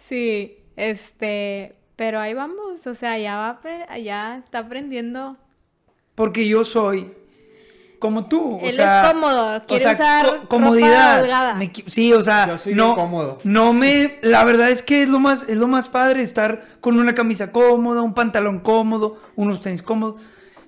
[0.08, 3.60] Sí, este, pero ahí vamos, o sea, ya va,
[3.98, 5.38] ya está aprendiendo.
[6.14, 7.12] Porque yo soy
[8.00, 8.56] como tú.
[8.56, 11.54] o Él sea, es cómodo, o quiere sea, usar co- ropa comodidad.
[11.56, 13.38] Me qui- sí, o sea, Yo soy no, cómodo.
[13.44, 16.98] no me, la verdad es que es lo más, es lo más padre estar con
[16.98, 20.20] una camisa cómoda, un pantalón cómodo, unos tenis cómodos.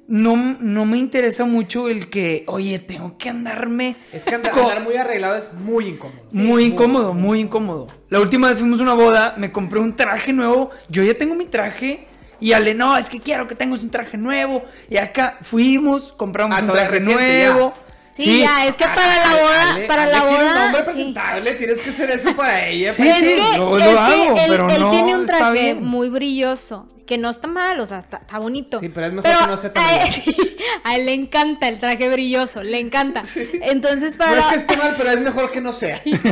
[0.08, 4.96] No, no me interesa mucho el que, oye, tengo que andarme Es que andar muy
[4.96, 6.20] arreglado es muy incómodo.
[6.32, 7.86] muy incómodo, muy incómodo.
[8.10, 10.70] La última vez fuimos a una boda, me compré un traje nuevo.
[10.88, 12.08] Yo ya tengo mi traje.
[12.42, 14.64] Y Ale, no, es que quiero que tengas un traje nuevo.
[14.90, 17.72] Y acá fuimos, compramos Ah, un traje reciente, nuevo.
[18.14, 20.66] Sí, ya, es que para la boda, Ale- para Ale la quiere un boda.
[20.66, 20.84] hombre sí.
[20.84, 22.92] presentable, tienes que hacer eso para ella.
[22.92, 23.16] Sí, pues.
[23.16, 23.36] sí.
[23.56, 27.16] Lo- lo es que hago, él, pero él no tiene un traje muy brilloso, que
[27.16, 28.80] no está mal, o sea, está, está bonito.
[28.80, 30.12] Sí, pero es mejor que no sea tan a, él,
[30.84, 33.22] a él le encanta el traje brilloso, le encanta.
[33.62, 35.96] Entonces, para No es que esté mal, pero es mejor que no sea.
[35.96, 36.12] Sí,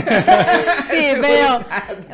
[1.20, 1.60] pero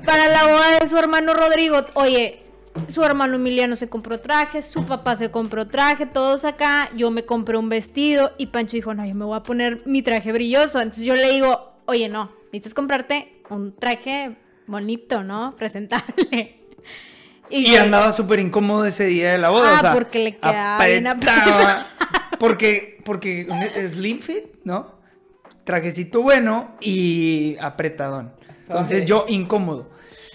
[0.05, 2.43] para la boda de su hermano Rodrigo, oye,
[2.89, 7.25] su hermano Emiliano se compró traje, su papá se compró traje, todos acá, yo me
[7.25, 10.81] compré un vestido y Pancho dijo, no, yo me voy a poner mi traje brilloso.
[10.81, 14.37] Entonces yo le digo, oye, no, necesitas comprarte un traje
[14.67, 15.55] bonito, ¿no?
[15.57, 16.53] Presentable.
[17.49, 19.71] Y yo- andaba súper incómodo ese día de la boda.
[19.75, 21.87] Ah, o sea, porque le quedaba bien apretaba.
[22.41, 23.47] porque, porque
[23.93, 24.97] slim fit, ¿no?
[25.65, 28.33] Trajecito bueno y apretadón.
[28.63, 29.89] Entonces yo incómodo.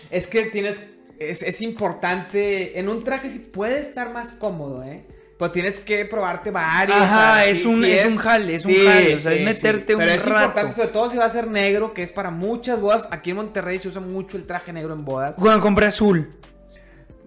[0.09, 0.90] Es que tienes.
[1.29, 2.79] Es, es importante.
[2.79, 5.05] En un traje sí puede estar más cómodo, ¿eh?
[5.37, 6.97] Pero tienes que probarte varios.
[6.99, 9.33] Ajá, o sea, es sí- un- sí es un jale, es un jale, o sea,
[9.33, 10.41] es meterte un Pero es rato.
[10.45, 13.07] importante, sobre todo si va a ser negro, que es para muchas bodas.
[13.11, 15.35] Aquí en Monterrey se usa mucho el traje negro en bodas.
[15.37, 16.29] Bueno, compré azul.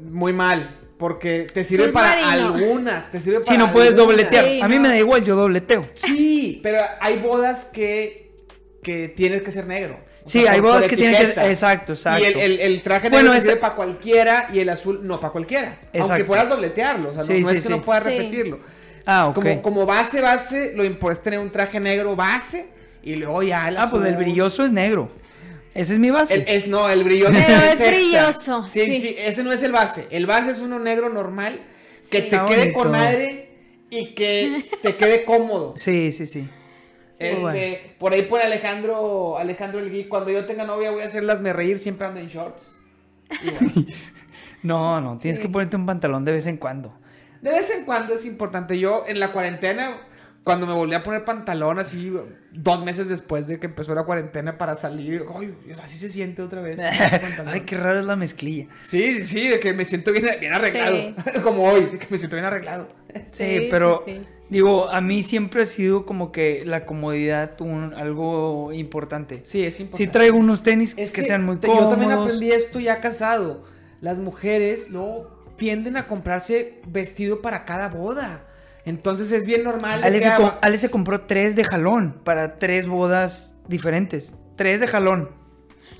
[0.00, 0.78] Muy mal.
[0.96, 2.54] Porque te sirve para marino.
[2.54, 3.10] algunas.
[3.10, 4.08] Te sirve para Si no puedes algunas.
[4.16, 4.44] dobletear.
[4.44, 4.82] Sí, a mí no.
[4.82, 5.88] me da igual, yo dobleteo.
[5.94, 8.32] Sí, pero hay bodas que,
[8.82, 9.98] que tienes que ser negro.
[10.26, 11.22] Sí, sea, hay por- bodas por que tienen que.
[11.50, 12.22] Exacto, exacto.
[12.22, 15.20] Y el, el- el traje Bueno, negro ese- sirve para cualquiera y el azul no
[15.20, 15.78] para cualquiera.
[15.82, 16.26] Aunque Exacto.
[16.26, 17.10] puedas dobletearlo.
[17.10, 17.72] O sea, no- Sí, no, sí, es que sí.
[17.78, 18.08] no puedas Sí.
[18.10, 18.60] repetirlo.
[19.06, 19.60] Ah, Es como, ok.
[19.60, 22.68] como base, base, lo importante es tener un traje negro base
[23.02, 24.24] y luego ya el Ah, pues el azul.
[24.24, 25.10] brilloso es negro.
[25.74, 26.34] Ese es mi base.
[26.36, 27.90] El- es, no, el brilloso Pero es extra.
[27.90, 29.16] brilloso, Sí, sí, sí.
[29.18, 30.06] ese no es el base.
[30.10, 31.60] El base es uno negro normal
[32.10, 32.28] que Sí.
[32.28, 33.50] te Está quede con madre
[33.90, 35.74] y que te quede cómodo.
[35.76, 36.48] Sí, sí, sí.
[37.18, 37.94] Este, bueno.
[37.98, 41.78] por ahí pone Alejandro, Alejandro el Geek, cuando yo tenga novia voy a hacerlasme reír,
[41.78, 42.74] siempre ando en shorts.
[43.42, 43.86] Bueno,
[44.62, 45.42] No, no, tienes Sí.
[45.46, 46.94] que ponerte un pantalón de vez en cuando.
[47.42, 48.78] de vez en cuando es importante.
[48.78, 49.98] Yo en la cuarentena,
[50.42, 52.10] cuando me volví a poner pantalón así,
[52.50, 56.62] dos meses después de que empezó la cuarentena para salir, ay, así se siente otra
[56.62, 56.78] vez.
[57.46, 58.66] Ay, qué raro es la mezclilla.
[58.84, 60.96] Sí, sí, sí, de que me siento bien, bien arreglado.
[60.96, 61.14] Sí.
[61.42, 62.88] Como hoy, de que me siento bien arreglado.
[63.14, 64.26] Sí, Sí, pero sí, sí.
[64.54, 69.40] Digo, a mí siempre ha sido como que la comodidad un, algo importante.
[69.44, 70.04] Sí, es importante.
[70.04, 71.84] Si traigo unos tenis Es que, sean muy te- cómodos.
[71.86, 73.64] Yo también aprendí esto ya casado.
[74.00, 78.46] Las mujeres luego tienden a comprarse vestido para cada boda.
[78.84, 80.04] Entonces es bien normal.
[80.04, 84.34] Ale que se, com- Ale se compró tres de jalón para tres bodas diferentes.
[84.56, 85.30] Tres de jalón.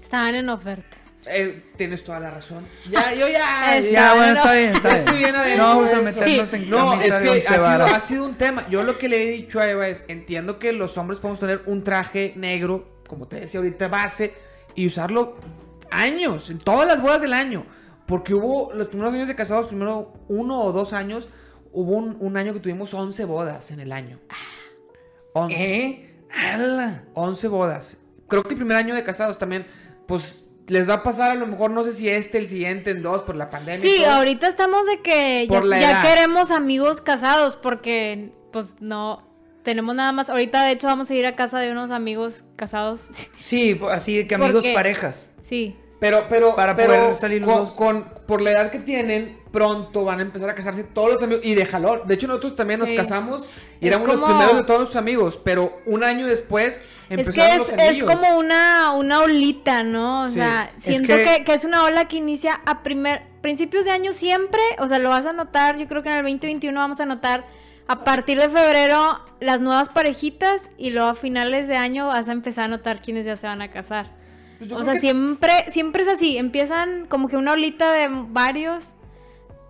[0.03, 0.97] Estaban en oferta.
[1.27, 2.67] Eh, tienes toda la razón.
[2.91, 3.77] Ya, yo ya.
[3.79, 5.01] Está Ya, bueno, está bien, está bien.
[5.01, 7.93] estoy bien adentro no vamos a meternos en No, es que ha sido, varas.
[7.93, 8.69] ha sido un tema.
[8.69, 11.63] Yo lo que le he dicho a Eva es, entiendo que los hombres podemos tener
[11.67, 14.35] un traje negro, como te decía ahorita, base,
[14.75, 15.37] y usarlo
[15.91, 17.65] años, en todas las bodas del año.
[18.07, 21.29] Porque hubo, los primeros años de casados, primero uno o dos años,
[21.73, 24.21] hubo un, un año que tuvimos 11 bodas en el año.
[25.33, 25.75] 11.
[25.77, 26.11] ¿Eh?
[26.31, 27.05] ¡Hala!
[27.15, 27.99] 11 bodas.
[28.29, 29.67] Creo que el primer año de casados también,
[30.07, 33.03] pues les va a pasar a lo mejor, no sé si este, el siguiente, en
[33.03, 33.81] dos, por la pandemia.
[33.81, 34.13] Sí, todo.
[34.13, 39.23] ahorita estamos de que ya, queremos amigos casados porque pues no
[39.63, 40.31] tenemos nada más.
[40.31, 43.09] Ahorita de hecho vamos a ir a casa de unos amigos casados.
[43.41, 45.35] Sí, así de que ¿Por amigos parejas.
[45.43, 45.77] Sí.
[46.01, 47.45] Pero, pero, Para pero poder salir
[47.77, 51.45] con, por la edad que tienen, pronto van a empezar a casarse todos los amigos.
[51.45, 52.01] Y de jalón.
[52.05, 53.43] De hecho, nosotros también nos casamos
[53.81, 55.41] y Es éramos los primeros de todos nuestros amigos.
[55.43, 60.25] Pero un año después Es que empezaron es, los es como una, una olita, ¿no?
[60.25, 60.35] O Sí.
[60.35, 61.45] sea, Es siento que- que...
[61.45, 65.09] que es una ola que inicia a primer, principios de año siempre, o sea, lo
[65.11, 67.45] vas a notar, yo creo que en el 2021 vamos a notar
[67.87, 72.33] a partir de febrero las nuevas parejitas y luego a finales de año vas a
[72.33, 74.11] empezar a notar quiénes ya se van a casar.
[74.59, 78.85] Pues O sea, que- siempre, siempre es así, empiezan como que una olita de varios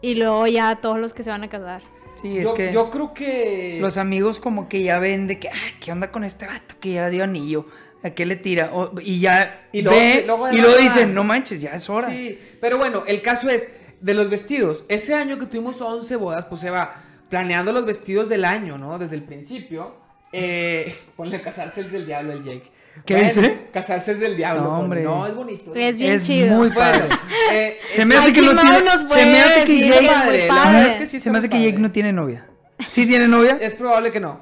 [0.03, 1.83] y luego ya todos los que se van a casar.
[2.21, 3.79] Sí, es yo, que yo creo que.
[3.81, 6.93] los amigos como que ya ven de que, ah, ¿qué onda con este vato que
[6.93, 7.67] ya dio anillo?
[8.03, 8.71] ¿A qué le tira?
[8.75, 11.89] O- y ya Y luego ve se- luego y luego dicen, no manches, ya es
[11.89, 12.09] hora.
[12.09, 14.85] Sí, pero bueno, el caso es de los vestidos.
[14.89, 16.93] Ese año que tuvimos 11 bodas, pues se va
[17.31, 18.99] planeando los vestidos del año, ¿no?
[18.99, 19.95] Desde el principio.
[20.33, 22.71] Eh, ponle casarse es del diablo el Jake.
[23.05, 23.59] ¿Qué Bueno, dice?
[23.73, 24.63] Casarse es del diablo.
[24.63, 25.03] No, hombre.
[25.03, 25.75] No, es bonito.
[25.75, 26.49] Es bien Es chido.
[26.57, 27.09] muy Bueno, padre.
[27.53, 28.79] eh, Se eh, me hace que no tiene,
[29.09, 30.73] se me hace que Jake, padre, la padre.
[30.73, 31.61] verdad es que sí se me hace que.
[31.63, 32.47] Jake no tiene novia.
[32.89, 33.59] ¿Sí tiene novia?
[33.61, 34.41] Es probable que no.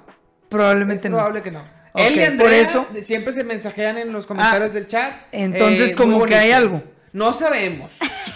[0.48, 1.16] Probablemente Es no.
[1.16, 1.60] probable que no.
[1.60, 5.12] Ok, Él y por Andrea eso- siempre se mensajean en los comentarios Ah, del chat.
[5.32, 6.82] entonces Eh, como que hay algo.
[7.12, 7.90] No sabemos.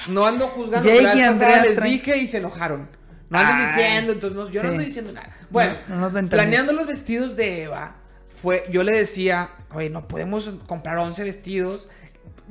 [0.09, 0.87] No ando juzgando.
[0.89, 2.89] Jake y Andrea les dije y se enojaron.
[3.31, 5.31] No andes diciendo, entonces no- yo no ando diciendo nada.
[5.51, 7.97] Bueno, No, no planeando los vestidos de Eva,
[8.37, 11.89] fue, yo le decía, oye, no podemos comprar 11 vestidos.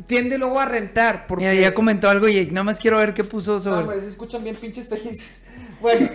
[0.07, 1.25] Tiende luego a rentar.
[1.27, 1.45] Porque...
[1.45, 3.81] Mira, ya comentó algo Jake, nada más quiero ver qué puso No, sobre.
[3.81, 5.45] hombre, se escuchan bien pinches felices.
[5.81, 6.09] Bueno,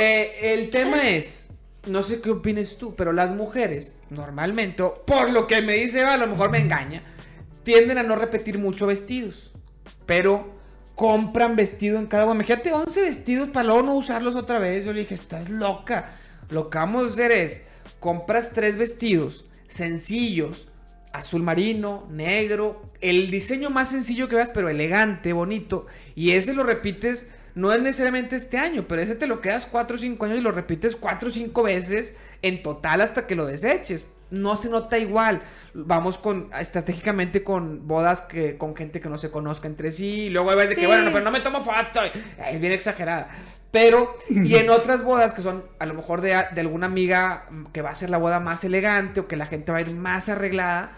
[0.00, 1.48] eh, el tema es,
[1.86, 6.14] no sé qué opines tú, pero las mujeres, normalmente, por lo que me dice Eva,
[6.14, 7.02] a lo mejor me engaña,
[7.62, 9.52] tienden a no repetir mucho vestidos,
[10.04, 10.50] pero
[10.96, 12.34] compran vestido en cada uno.
[12.34, 14.84] Imagínate 11 vestidos para luego no usarlos otra vez.
[14.84, 16.10] Yo le dije, estás loca.
[16.50, 17.62] Lo que vamos a hacer es,
[18.00, 20.68] compras tres vestidos sencillos,
[21.12, 25.86] azul marino, negro, el diseño más sencillo que veas, pero elegante, bonito.
[26.14, 29.96] Y ese lo repites, no es necesariamente este año, pero ese te lo quedas 4
[29.96, 33.46] o 5 años y lo repites 4 o 5 veces en total hasta que lo
[33.46, 34.04] deseches.
[34.28, 35.42] No se nota igual.
[35.72, 40.22] Vamos con estratégicamente con bodas que con gente que no se conozca entre sí.
[40.22, 40.86] Y luego hay veces de que, Sí.
[40.88, 42.00] bueno, no, pero no me tomo foto.
[42.50, 43.28] Es bien exagerada.
[43.76, 47.82] Pero, y en otras bodas que son a lo mejor de, de alguna amiga que
[47.82, 50.30] va a ser la boda más elegante o que la gente va a ir más
[50.30, 50.92] arreglada,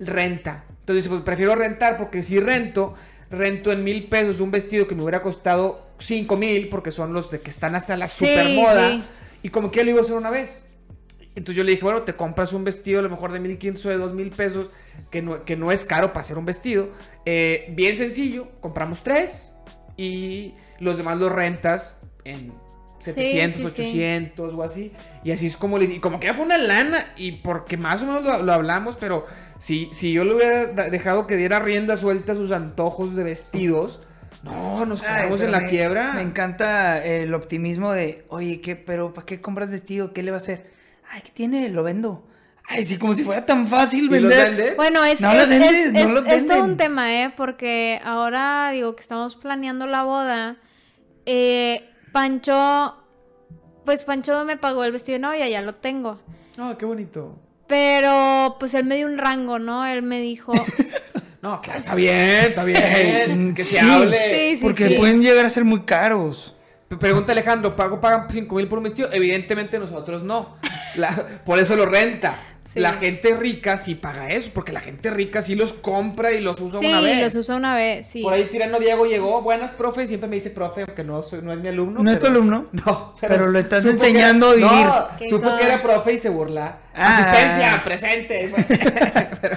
[0.00, 0.64] renta.
[0.80, 2.94] Entonces, pues prefiero rentar porque si rento,
[3.30, 7.30] rento en mil pesos un vestido que me hubiera costado cinco mil porque son los
[7.30, 8.88] de que están hasta la Sí, super moda.
[8.90, 9.04] sí.
[9.42, 10.66] Y como que ya lo iba a hacer una vez.
[11.34, 13.88] Entonces yo le dije, bueno, te compras un vestido a lo mejor de 1500 o
[13.90, 14.70] de 2000 pesos,
[15.10, 16.88] que no, que no es caro para hacer un vestido.
[17.26, 19.50] Eh, bien sencillo, compramos tres
[19.98, 22.52] y los demás los rentas en
[23.00, 23.82] 700, sí, sí.
[23.82, 24.92] 800 o así.
[25.24, 28.02] Y así es como le Y como que ya fue una lana y porque más
[28.02, 29.26] o menos lo, lo hablamos, pero
[29.58, 34.00] si, si yo le hubiera dejado que diera rienda suelta a sus antojos de vestidos,
[34.42, 36.14] no, nos quedamos en la me- quiebra.
[36.14, 40.12] Me encanta el optimismo de, oye, ¿qué, pero ¿para qué compras vestido?
[40.12, 40.70] ¿Qué le va a hacer?
[41.10, 41.68] Ay, ¿qué tiene?
[41.68, 42.26] Lo vendo.
[42.66, 44.54] Ay, sí, como si fuera tan fácil ¿Y los vender.
[44.56, 44.74] vende?
[44.76, 47.32] Bueno, es, No es, es- no es- todo un tema, ¿eh?
[47.36, 50.56] Porque ahora, digo, que estamos planeando la boda.
[51.26, 51.88] eh,
[52.24, 52.94] Pancho,
[53.84, 56.20] pues Pancho me pagó el vestido de novia, ya lo tengo.
[56.56, 57.36] No, qué bonito.
[57.66, 59.84] Pero, pues él me dio un rango, ¿no?
[59.84, 60.52] Él me dijo...
[61.42, 62.14] No, claro, está bien,
[62.46, 63.52] está bien.
[63.54, 64.34] Que se hable.
[64.34, 64.94] Sí, sí, Porque sí.
[64.94, 66.56] pueden llegar a ser muy caros.
[66.98, 69.10] Pregunta Alejandro, ¿pago pagan 5 mil por un vestido?
[69.12, 70.56] Evidentemente nosotros no.
[70.96, 72.38] La- por eso lo renta.
[72.74, 72.80] Sí.
[72.80, 76.60] La gente rica sí paga eso, porque la gente rica sí los compra y los
[76.60, 77.22] usa Sí, una vez.
[77.22, 78.20] los usa una vez, sí.
[78.22, 81.40] Por ahí Tirano Diego llegó, buenas, profe, y siempre me dice profe, aunque no, soy-
[81.40, 82.02] no es mi alumno.
[82.02, 82.66] ¿No es tu pero- alumno?
[82.72, 84.68] No, Pero lo estás enseñando a vivir.
[84.70, 86.78] No, supo que era profe y se burla.
[86.94, 87.18] Ah.
[87.18, 88.52] Asistencia, presente.
[89.40, 89.56] Pero-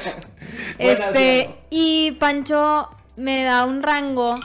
[0.77, 4.35] Este, y Pancho me da un rango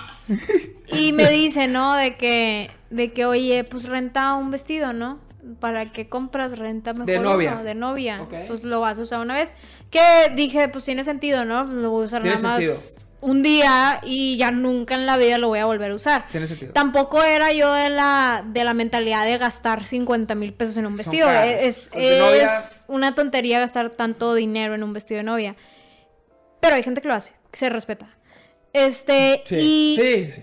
[0.88, 1.94] y me dice, ¿no?
[1.96, 5.18] De que, de que, oye, pues renta un vestido, ¿no?
[5.58, 7.56] ¿Para qué compras renta mejor De novia.
[7.56, 8.22] De novia.
[8.22, 8.34] Ok.
[8.46, 9.52] Pues lo vas a usar una vez.
[9.90, 11.64] Que dije, pues tiene sentido, ¿no?
[11.64, 13.02] Lo voy a usar nada más sentido.
[13.20, 16.26] un día y ya nunca en la vida lo voy a volver a usar.
[16.30, 16.72] Tiene sentido.
[16.72, 20.96] Tampoco era yo de la, de la mentalidad de gastar 50 mil pesos en un
[20.96, 21.28] vestido.
[21.30, 25.56] Es, es una tontería gastar tanto dinero en un vestido de novia.
[26.60, 28.08] Pero hay gente que lo hace, que se respeta.
[28.72, 30.42] Este, Sí, y, sí, sí.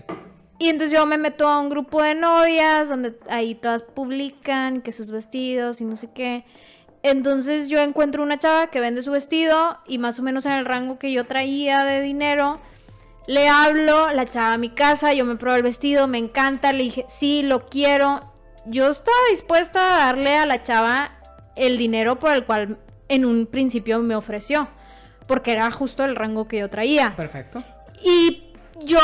[0.60, 4.92] Y entonces yo me meto a un grupo de novias donde ahí todas publican que
[4.92, 6.44] sus vestidos y no sé qué.
[7.02, 10.66] Entonces yo encuentro una chava que vende su vestido y más o menos en el
[10.66, 12.60] rango que yo traía de dinero.
[13.26, 16.82] Le hablo, la chava a mi casa, yo me pruebo el vestido, me encanta, le
[16.82, 18.30] dije, sí, lo quiero.
[18.66, 21.12] Yo estaba dispuesta a darle a la chava
[21.56, 22.76] el dinero por el cual
[23.08, 24.68] en un principio me ofreció,
[25.26, 27.16] porque era justo el rango que yo traía.
[27.16, 27.64] Perfecto.
[28.04, 28.49] Y
[28.84, 28.98] yo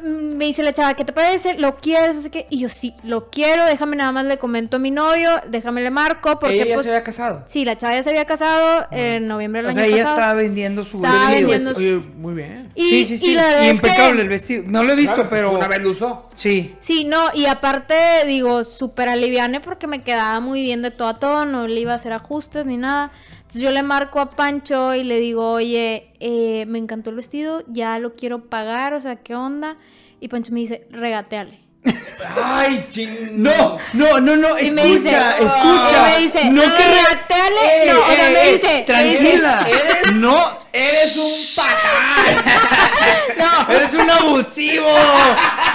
[0.00, 1.54] mm, me dice la chava, ¿qué te parece?
[1.54, 2.16] ¿Lo quieres?
[2.16, 2.46] No sé qué.
[2.50, 3.64] Y yo, sí, lo quiero.
[3.64, 5.30] Déjame nada más le comento a mi novio.
[5.48, 6.38] Déjame le marco.
[6.38, 7.44] Porque, Ella ya pues, se había casado.
[7.46, 10.16] Sí, la chava ya se había casado en noviembre del O año sea, ella pasado.
[10.18, 11.48] estaba vendiendo su Estaba vestido.
[11.50, 12.70] vendiendo- Oye, muy bien.
[12.74, 13.26] Y, sí, sí, sí.
[13.30, 14.64] y la verdad Y es que- impecable el vestido.
[14.66, 15.52] No lo he visto, Claro, pero.
[15.52, 16.28] Una vez lo usó.
[16.34, 16.74] Sí.
[16.80, 17.94] Sí, no, y aparte,
[18.26, 21.92] digo, súper aliviane porque me quedaba muy bien de todo a todo, no le iba
[21.92, 23.10] a hacer ajustes ni nada.
[23.54, 27.62] Entonces yo le marco a Pancho y le digo, oye, eh, me encantó el vestido,
[27.68, 29.76] ya lo quiero pagar, o sea, ¿qué onda?
[30.20, 31.60] Y Pancho me dice, regateale.
[32.44, 33.14] Ay, ching.
[33.44, 34.58] No, no, no, no.
[34.58, 35.94] Y Escucha, me dice, escucha.
[35.94, 37.82] y me dice, no que re- regateale.
[37.82, 39.64] Ey, no, o sea, ey, me dice, me Tranquila.
[39.68, 42.44] dice, Eres- No, Eres un patán.
[43.38, 44.88] no, eres un abusivo.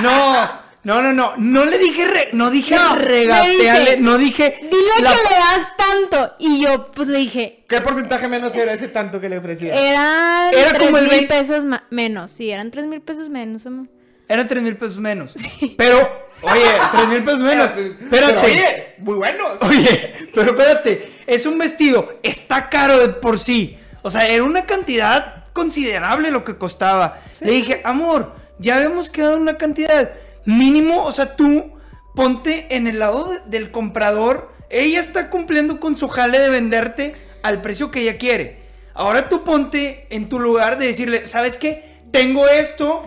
[0.02, 0.50] No,
[0.90, 1.34] no, no, no.
[1.38, 3.82] No le dije, re- no dije No, me regateale.
[3.92, 4.58] dice, no dije.
[4.62, 6.34] dile la- que le das tanto.
[6.40, 9.74] Y yo, pues le dije, ¿Qué porcentaje menos era ese tanto que le ofrecía?
[9.76, 11.28] eran Era tres como el mil 20.
[11.34, 12.32] pesos menos.
[12.32, 13.66] Sí, eran tres mil pesos menos.
[13.66, 13.88] amor.
[14.28, 15.34] Eran tres mil pesos menos.
[15.78, 15.98] Pero,
[16.42, 17.70] oye, tres mil pesos menos.
[17.76, 18.46] Pero, Espérate.
[18.48, 19.62] oye, muy buenos.
[19.62, 23.78] Oye, pero espérate, es un vestido, está caro de por sí.
[24.02, 27.20] O sea, era una cantidad considerable lo que costaba.
[27.42, 30.12] Le dije, amor, ya habíamos quedado en una cantidad
[30.46, 31.72] mínimo, o sea, tú
[32.16, 34.52] ponte en el lado de- del comprador.
[34.70, 38.60] Ella está cumpliendo con su jale de venderte al precio que ella quiere.
[38.94, 42.02] Ahora tú ponte en tu lugar de decirle, ¿sabes qué?
[42.12, 43.04] Tengo esto.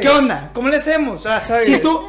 [0.00, 0.50] ¿Qué onda?
[0.54, 1.20] ¿Cómo le hacemos?
[1.20, 1.82] O sea, Está si bien.
[1.82, 2.00] tú...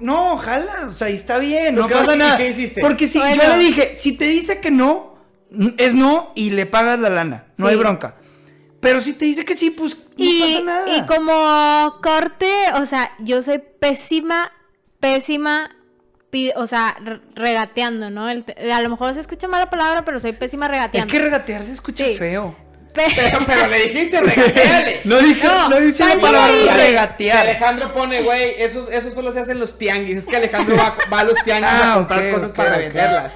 [0.00, 2.36] No, ojalá, o sea, ahí está bien, ¿Tú no pasa nada.
[2.36, 2.80] qué hiciste?
[2.80, 3.42] Porque si Bueno.
[3.42, 5.16] yo le dije, si te dice que no,
[5.76, 7.72] es no y le pagas la lana, no Sí.
[7.72, 8.14] hay bronca.
[8.80, 10.96] Pero si te dice que sí, pues no Y, pasa nada.
[10.96, 14.52] y como corte, o sea, yo soy pésima,
[15.00, 15.74] pésima,
[16.56, 18.28] o sea, re- regateando, ¿no?
[18.28, 21.10] El a lo mejor se escucha mala palabra, pero soy pésima Es regateando.
[21.10, 22.16] que regatear se escucha Sí.
[22.16, 22.54] feo.
[22.94, 25.00] Pe- Pero, pero le dijiste, regateale.
[25.04, 27.30] No dije, No, no, dice la palabra Que.
[27.30, 30.16] Alejandro pone, güey, eso, eso solo se hace en los tianguis.
[30.18, 33.32] Es que Alejandro va, va a los tianguis Ah, a comprar cosas para venderlas.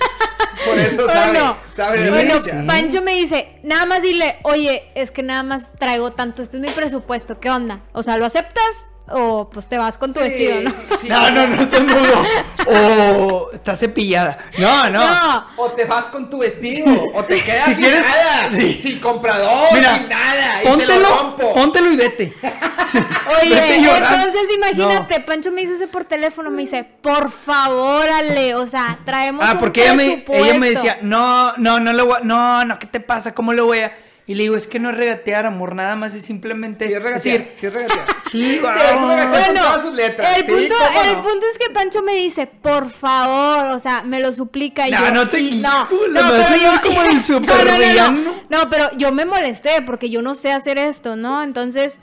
[0.64, 2.50] Por eso Bueno, sabe, sabe de bueno, sí.
[2.66, 6.60] Pancho me dice, nada más dile, oye, es que nada más traigo tanto, este es
[6.62, 7.80] mi presupuesto, ¿qué onda?
[7.92, 10.70] O sea, ¿lo aceptas o pues te vas con tu Sí, vestido, no?
[10.70, 12.24] sí, sí, No, no, no te mudo.
[12.66, 14.38] O está cepillada.
[14.58, 15.00] No, no.
[15.06, 15.46] No.
[15.56, 18.78] O te vas con tu vestido, o te quedas Si sin quieres- nada, sí.
[18.78, 21.52] sin comprador, Mira, sin nada, y te lo póntelo, rompo.
[21.54, 22.34] póntelo y vete.
[22.42, 28.54] Oye, Vete entonces imagínate, Pancho me dice eso por teléfono, me dice, por favor, Ale,
[28.54, 32.02] o sea, traemos Ah, un porque ella me, ella me decía, no, no, no le
[32.02, 33.34] voy a, no, no, ¿qué te pasa?
[33.34, 33.92] ¿Cómo le voy a?
[34.24, 37.02] Y le digo, es que no es regatear, amor, nada más es simplemente Sí, es
[37.02, 38.06] regatear, decir, sí es regatear.
[38.30, 38.70] sí, Sí, wow.
[38.70, 39.28] es regatear.
[39.30, 41.22] Bueno, con todas sus letras, el, sí, punto, el no.
[41.22, 45.06] punto es que Pancho me dice, por favor, o sea, me lo suplica y No,
[45.06, 45.12] yo.
[45.12, 47.08] no te- y- no, no, pero yo- como el
[48.48, 51.42] no, pero yo me molesté porque yo no sé hacer esto, ¿no?
[51.42, 51.98] Entonces,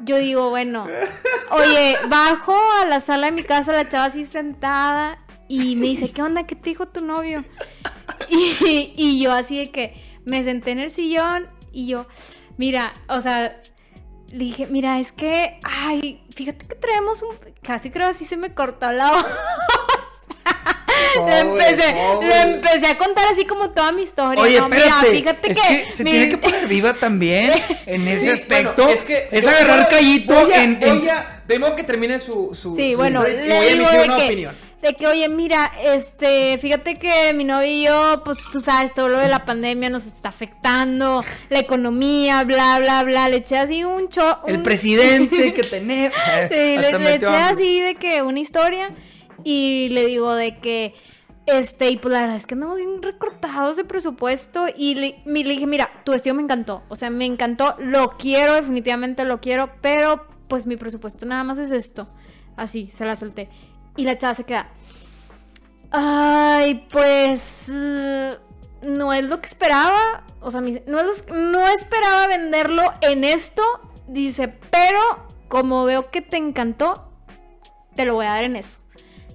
[0.00, 0.88] yo digo, bueno,
[1.50, 6.12] oye, bajo a la sala de mi casa, la chava así sentada y me dice,
[6.12, 6.46] ¿qué onda?
[6.46, 7.44] ¿Qué te dijo tu novio?
[8.28, 12.06] Y, y yo así de que me senté en el sillón y yo,
[12.56, 13.60] mira, o sea,
[14.28, 18.52] le dije, mira, es que, ay, fíjate que traemos un, casi creo así se me
[18.54, 19.24] cortó la voz.
[21.26, 24.42] le, empecé, le empecé a contar así como toda mi historia.
[24.42, 24.68] Oye, ¿no?
[24.68, 27.52] Mira, fíjate es que, que, se mi- tiene que poner viva también
[27.86, 28.82] en ese Sí, aspecto.
[28.84, 31.84] bueno, es que es agarrar callito voy a- en, en- voy a- de modo que
[31.84, 34.56] termine su, su Sí, su bueno, le voy a digo emitir de una que, opinión.
[34.82, 39.08] De que, oye, mira, este, fíjate que mi novio y yo, pues tú sabes, todo
[39.08, 43.82] lo de la pandemia nos está afectando, la economía, bla, bla, bla, le eché así
[43.84, 44.40] un cho...
[44.46, 46.16] el presidente que tenemos.
[46.50, 48.90] Sí, le, le eché así de que una historia
[49.42, 50.94] y le digo de que,
[51.46, 55.44] este, y pues la verdad es que andamos bien recortados de presupuesto y le, mi-
[55.44, 59.40] le dije, mira, tu vestido me encantó, o sea, me encantó, lo quiero, definitivamente lo
[59.40, 62.08] quiero, pero pues mi presupuesto nada más es esto.
[62.56, 63.48] Así, se la solté.
[63.96, 64.68] Y la chava se queda,
[65.90, 67.70] ay, pues...
[67.72, 68.36] eh,
[68.82, 70.24] no es lo que esperaba.
[70.40, 73.62] O sea, me dice, no, es lo- no esperaba venderlo en esto.
[74.08, 75.00] Dice, pero
[75.48, 77.10] como veo que te encantó,
[77.94, 78.78] te lo voy a dar en eso.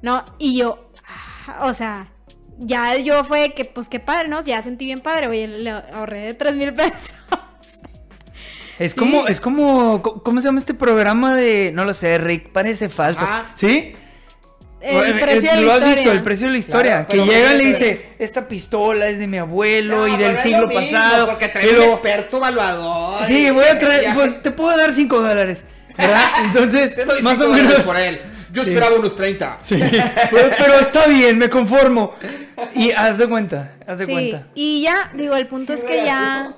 [0.01, 0.23] ¿No?
[0.37, 0.89] Y yo,
[1.47, 2.11] ah, o sea,
[2.59, 4.41] ya yo fue que, pues qué padre, ¿no?
[4.43, 5.27] Ya sentí bien padre.
[5.27, 7.13] Oye, le ahorré de 3 mil pesos.
[8.77, 12.51] Es como, es como, co- ¿cómo se llama este programa de, no lo sé, Rick,
[12.51, 13.43] parece falso, Ah.
[13.53, 13.93] ¿sí?
[14.81, 15.95] El Eh, precio eh, de la ¿Lo has historia.
[15.95, 16.11] visto?
[16.11, 16.91] El precio de la historia.
[16.91, 20.31] Claro, que pero llega y le dice, esta pistola es de mi abuelo y del
[20.31, 21.27] pero siglo mismo, pasado.
[21.27, 23.25] Porque trae un luego, experto evaluador.
[23.25, 25.65] Sí, voy a traer, ya- pues te puedo dar cinco dólares.
[25.97, 26.25] ¿Verdad?
[26.45, 27.79] Entonces, Te doy más o menos.
[27.81, 28.21] por él.
[28.53, 28.69] Yo Sí.
[28.69, 29.57] esperaba unos 30.
[29.61, 29.77] Sí,
[30.31, 32.15] pero, pero está bien, me conformo.
[32.73, 34.47] Y haz de cuenta, haz de Sí, cuenta.
[34.55, 36.55] y ya, digo, el punto Sí, es que ya,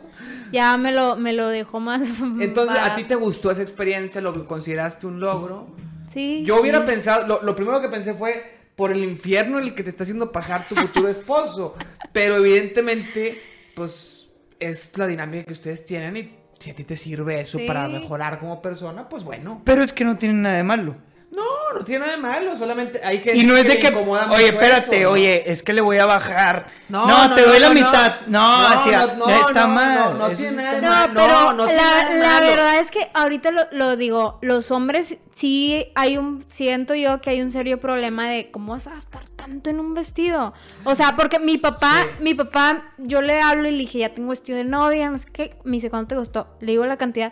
[0.54, 2.02] ya me lo, me lo dejó más.
[2.40, 4.22] Entonces, ¿a ti te gustó esa experiencia?
[4.22, 5.68] ¿Lo consideraste un logro?
[6.14, 6.44] Sí.
[6.46, 6.86] Yo hubiera sí.
[6.86, 10.04] pensado, lo, lo primero que pensé fue por el infierno en el que te está
[10.04, 11.76] haciendo pasar tu futuro esposo.
[12.12, 13.42] Pero evidentemente,
[13.76, 17.66] pues es la dinámica que ustedes tienen y si a ti te sirve eso Sí.
[17.68, 19.62] para mejorar como persona, pues bueno.
[19.66, 20.96] Pero es que no tiene nada de malo.
[21.32, 24.30] No, no tiene nada de malo, solamente hay gente Y no es de que, incomoda
[24.32, 25.14] oye, espérate, eso, ¿no?
[25.14, 26.66] oye, es que le voy a bajar.
[26.90, 28.16] No, No, no, te no, doy la mitad.
[28.28, 30.18] No, No, así, no, no, está no, mal.
[30.18, 31.14] no, tiene nada de mal.
[31.14, 32.48] No, No, pero no la, la malo.
[32.48, 37.30] verdad es que ahorita lo, lo digo, los hombres sí hay un, siento yo que
[37.30, 40.54] hay un serio problema de cómo vas a gastar tanto en un vestido.
[40.84, 42.24] O sea, porque mi papá, Sí.
[42.24, 45.28] mi papá, yo le hablo y le dije, ya tengo vestido de novia, no sé
[45.32, 46.48] qué, me dice, ¿cuánto te costó?
[46.60, 47.32] Le digo la cantidad.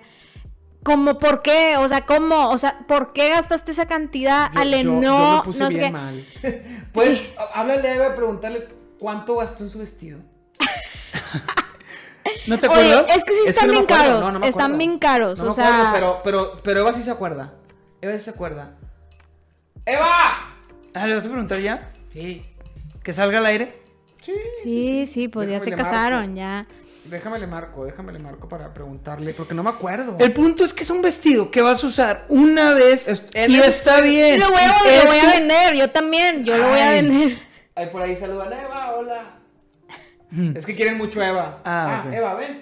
[0.84, 1.76] ¿Cómo por qué?
[1.78, 2.50] O sea, ¿cómo?
[2.50, 4.52] O sea, ¿por qué gastaste esa cantidad?
[4.54, 5.92] Yo- Ale, yo- yo no, me puse no bien qué.
[5.92, 6.26] mal.
[6.94, 8.68] pues, há- háblale a Eva y preguntarle
[9.00, 10.20] cuánto gastó en su vestido.
[12.48, 13.16] ¿No te Oye, acuerdas?
[13.18, 14.22] es que sí Es que están no bien caros.
[14.22, 15.40] no, no me están bien caros.
[15.40, 17.54] O sea, acuerdo, pero, pero, pero Eva sí se acuerda.
[18.02, 18.76] Eva sí se acuerda.
[19.86, 20.56] ¡Eva!
[20.94, 21.92] Ah, ¿le vas a preguntar ya?
[22.14, 22.42] Sí.
[23.04, 23.82] ¿Que salga al aire?
[24.22, 24.34] Sí.
[24.64, 26.66] sí, sí, pues ya se casaron, ya.
[27.10, 30.16] Déjame le marco, déjame le marco para preguntarle, porque no me acuerdo.
[30.20, 33.56] El punto es que es un vestido que vas a usar una vez Es- y
[33.60, 34.40] está bien.
[34.40, 34.68] Lo voy, a,
[35.02, 37.38] lo voy a vender, yo también, yo lo voy a vender.
[37.76, 39.40] Ahí por ahí saludan Eva, hola.
[40.56, 41.62] es que quieren mucho a Eva.
[41.66, 42.14] Ah, ok.
[42.14, 42.62] Eva, ven.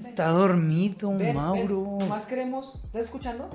[0.00, 1.96] Está dormido, ven, Mauro.
[1.98, 2.08] ven.
[2.08, 2.82] Más queremos.
[2.86, 3.48] ¿Estás escuchando?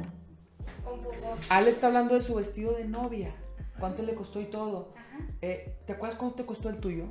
[1.49, 3.35] Ale está hablando de su vestido de novia.
[3.79, 4.93] ¿Cuánto le costó y todo?
[5.41, 7.05] Eh, ¿Te acuerdas cuánto te costó el tuyo?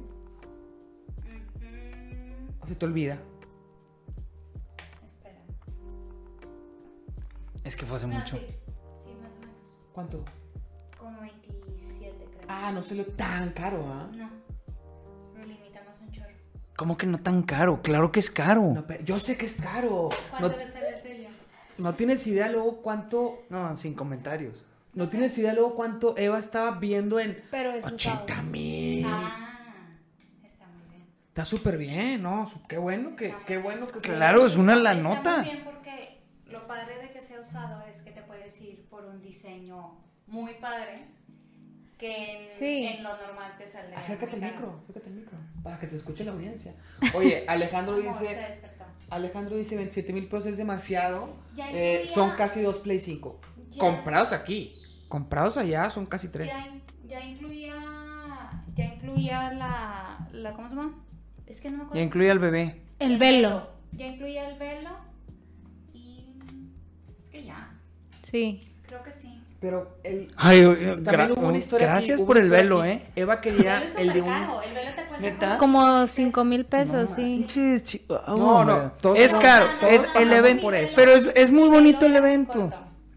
[2.63, 3.19] ¿O se te olvida?
[5.05, 5.41] Espera.
[7.65, 8.37] Es que fue hace No, mucho.
[8.37, 8.47] sí,
[9.05, 9.79] sí, más o menos.
[9.93, 10.25] ¿Cuánto?
[10.99, 12.47] Como 27, creo.
[12.49, 14.09] Ah, no salió tan caro, ¿ah?
[14.15, 14.31] No.
[15.39, 16.29] Lo limitamos un chorro.
[16.77, 17.83] ¿Cómo que no tan caro?
[17.83, 18.63] Claro que es caro.
[18.75, 20.09] No, pero yo sé que es caro.
[20.31, 21.29] ¿Cuánto No, el tuyo?
[21.79, 23.43] no tienes idea luego cuánto.
[23.51, 24.67] No, sin comentarios.
[24.95, 29.07] No tienes idea luego cuánto Eva estaba viendo en Pero es 80 mil.
[29.09, 29.52] Ah.
[31.33, 32.51] Está súper bien, ¿no?
[32.69, 34.01] Qué bueno que, qué bueno que.
[34.01, 35.37] Claro, es una la Está nota.
[35.39, 36.21] muy bien porque
[36.51, 40.53] lo padre de que sea usado es que te puedes ir por un diseño muy
[40.61, 41.07] padre
[41.99, 42.85] que en, Sí.
[42.85, 43.95] en lo normal te sale.
[43.97, 45.39] Acércate al micro, acércate al micro.
[45.63, 46.75] Para que te escuche la audiencia.
[47.15, 48.35] Oye, Alejandro dice.
[48.35, 48.85] despertó.
[49.09, 51.35] Alejandro dice 27 mil pesos es demasiado.
[51.55, 53.41] Ya Eh, incluía- son casi dos Play 5.
[53.71, 53.79] Ya.
[53.81, 54.75] Comprados aquí.
[55.09, 56.49] Comprados allá son casi tres.
[56.49, 56.75] Ya,
[57.07, 57.75] ya incluía.
[58.75, 60.53] Ya incluía la, la.
[60.53, 60.99] ¿Cómo se llama?
[61.53, 61.99] Es que no me acuerdo.
[62.01, 62.81] Ya incluye al bebé.
[62.99, 63.69] El velo.
[63.93, 64.91] Ya incluía el velo.
[65.93, 66.25] Y.
[67.23, 67.71] Es que ya.
[68.23, 68.59] Sí.
[68.87, 69.39] Creo que sí.
[69.61, 72.91] Pero el, Ay, eh, también hubo una historia gracias por el velo, aquí.
[72.91, 73.03] ¿eh?
[73.15, 74.29] Eva quería el de un.
[74.29, 74.63] caro.
[74.63, 75.19] El velo te cuesta.
[75.21, 75.59] ¿Neta?
[75.59, 77.47] como- 5 mil pesos, No sí.
[78.09, 78.91] oh, No, no, hombre.
[79.01, 80.93] todos- es caro, todos es el evento, por eso.
[80.97, 82.73] pero es, es muy bonito el evento.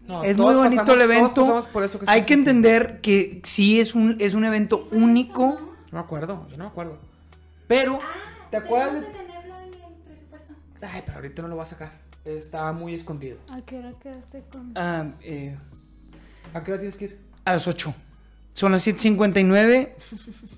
[0.06, 1.30] No, es muy bonito pasamos- el evento.
[1.34, 2.68] Todos pasamos por eso que Hay que sintiendo.
[2.68, 5.58] entender que sí es un, es un evento único.
[5.90, 6.98] No me acuerdo, yo no me acuerdo.
[7.66, 9.00] Pero, Ah, ¿te acuerdas?
[9.00, 10.54] de- tenerlo en el presupuesto.
[10.82, 11.92] Ay, pero ahorita no lo voy a sacar.
[12.24, 13.38] Está muy escondido.
[13.52, 14.72] ¿A qué hora quedaste con.?
[14.76, 15.56] ah, eh,
[16.54, 17.20] ¿A qué hora tienes que ir?
[17.44, 17.94] a las 8.
[18.52, 19.92] Son las 7.59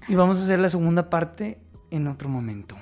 [0.08, 1.58] y vamos a hacer la segunda parte
[1.90, 2.76] en otro momento.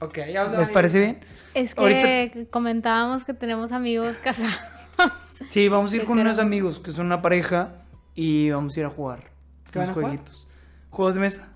[0.00, 1.20] Ok, ¿a dónde ¿Les parece bien?
[1.54, 4.52] Es que Ahorita- comentábamos que tenemos amigos casados.
[5.50, 7.82] Sí, vamos a ir con unos amigos que son una pareja
[8.14, 9.30] y vamos a ir a jugar.
[9.70, 10.10] ¿Qué van unos jugar?
[10.10, 10.48] jueguitos.
[10.90, 11.48] Juegos de mesa.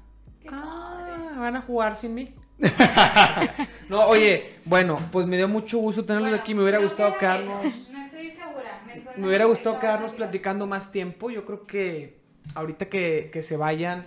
[0.50, 0.77] Ah,
[1.40, 2.34] van a jugar sin mí.
[3.88, 6.54] no, oye, bueno, pues me dio mucho gusto tenerlos Bueno, aquí.
[6.54, 7.64] Me hubiera gustado quedarnos.
[7.64, 7.92] eso.
[7.92, 8.82] No estoy segura.
[8.86, 11.30] Me, suena Me hubiera gustado quedarnos platicando más tiempo.
[11.30, 12.20] Yo creo que
[12.54, 14.06] ahorita que, que se vayan,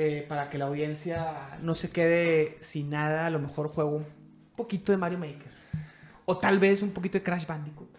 [0.00, 4.06] eh, para que la audiencia no se quede sin nada, a lo mejor juego un
[4.54, 5.50] poquito de Mario Maker.
[6.24, 7.98] O tal vez un poquito de Crash Bandicoot.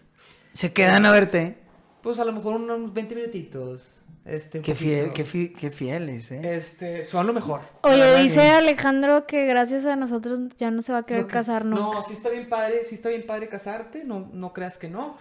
[0.54, 1.58] Se quedan a verte.
[2.02, 3.99] Pues a lo mejor unos 20 minutitos.
[4.26, 4.90] Este, Qué, poquito.
[4.90, 6.42] fiel, qué, fi- qué fieles, ¿eh?
[6.56, 7.62] Este, son lo mejor.
[7.82, 8.42] Oye, dice.
[8.52, 11.82] Alejandro que gracias a nosotros ya no se va a querer No, casar nunca.
[12.00, 15.18] No, sí está bien padre, sí está bien padre casarte, no, no creas que no.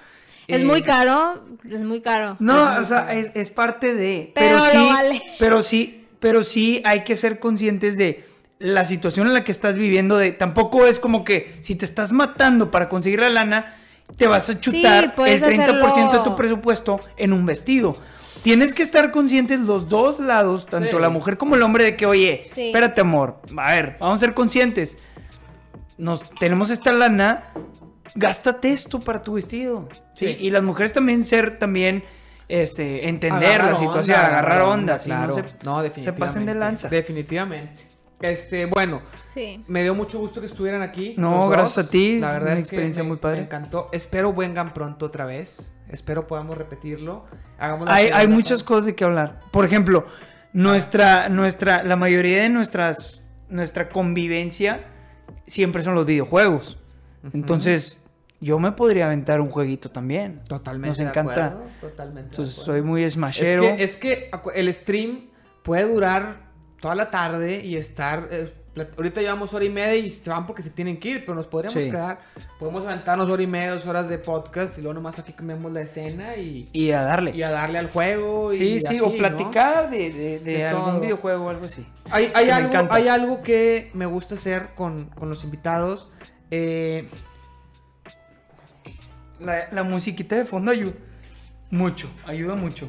[0.46, 2.36] Es Eh, muy caro, es muy caro.
[2.40, 4.32] No, Es o sea, es, es parte de.
[4.34, 5.22] Pero lo sí, vale.
[5.38, 8.24] Pero sí, pero sí hay que ser conscientes de
[8.58, 10.18] la situación en la que estás viviendo.
[10.18, 13.76] De tampoco es como que si te estás matando para conseguir la lana,
[14.16, 16.22] te vas a chutar el 30% de hacerlo.
[16.22, 17.96] tu presupuesto en un vestido.
[18.42, 21.02] Tienes que estar conscientes los dos lados, tanto Sí.
[21.02, 22.68] la mujer como el hombre, de que, oye, Sí.
[22.68, 24.96] espérate, amor, a ver, vamos a ser conscientes.
[25.96, 27.46] Nos tenemos esta lana,
[28.14, 29.88] gástate esto para tu vestido.
[30.14, 30.26] Sí.
[30.28, 30.36] Sí.
[30.46, 32.04] Y las mujeres también ser, también,
[32.48, 35.26] este, entender Agarrar la situación, onda, agarrar onda, sí, claro.
[35.64, 36.88] no se, no, se pasen de lanza.
[36.88, 37.87] Definitivamente.
[38.20, 39.62] Este, bueno, Sí.
[39.68, 41.14] me dio mucho gusto que estuvieran aquí.
[41.16, 41.50] No, dos.
[41.52, 43.36] gracias a ti, La verdad una es experiencia que me- muy padre.
[43.38, 43.88] Me encantó.
[43.92, 45.74] Espero vengan pronto otra vez.
[45.88, 47.24] Espero podamos repetirlo.
[47.58, 49.40] Hagamos Hay, muchas cosas de qué hablar.
[49.52, 50.04] Por ejemplo,
[50.52, 54.84] nuestra, nuestra, la mayoría de nuestras, nuestra convivencia
[55.46, 56.78] siempre son los videojuegos.
[57.32, 57.98] Entonces,
[58.40, 60.42] yo me podría aventar un jueguito también.
[60.48, 60.88] Totalmente.
[60.88, 61.46] Nos de encanta.
[61.46, 62.20] acuerdo, Totalmente.
[62.22, 62.72] de Entonces, acuerdo.
[62.72, 63.62] soy muy Es smashero.
[63.62, 65.28] que, es que el stream
[65.62, 66.47] puede durar
[66.80, 68.28] toda la tarde y estar.
[68.30, 68.52] eh,
[68.96, 71.48] ahorita llevamos hora y media y se van porque se tienen que ir, pero nos
[71.48, 71.90] podríamos Sí.
[71.90, 72.20] quedar.
[72.60, 75.80] Podemos aventarnos hora y media, dos horas de podcast y luego nomás aquí cambiamos la
[75.80, 77.32] escena y, Y a darle.
[77.32, 78.52] y a darle al juego.
[78.52, 79.16] sí, y sí, así, o ¿no?
[79.16, 81.00] platicar de, de- de De algún todo.
[81.00, 81.84] videojuego o algo así.
[82.10, 86.08] Hay, hay algo, hay algo que me gusta hacer con, con los invitados.
[86.52, 87.08] eh,
[89.40, 90.92] La, la musiquita de fondo ayuda
[91.70, 92.88] mucho, ayuda mucho.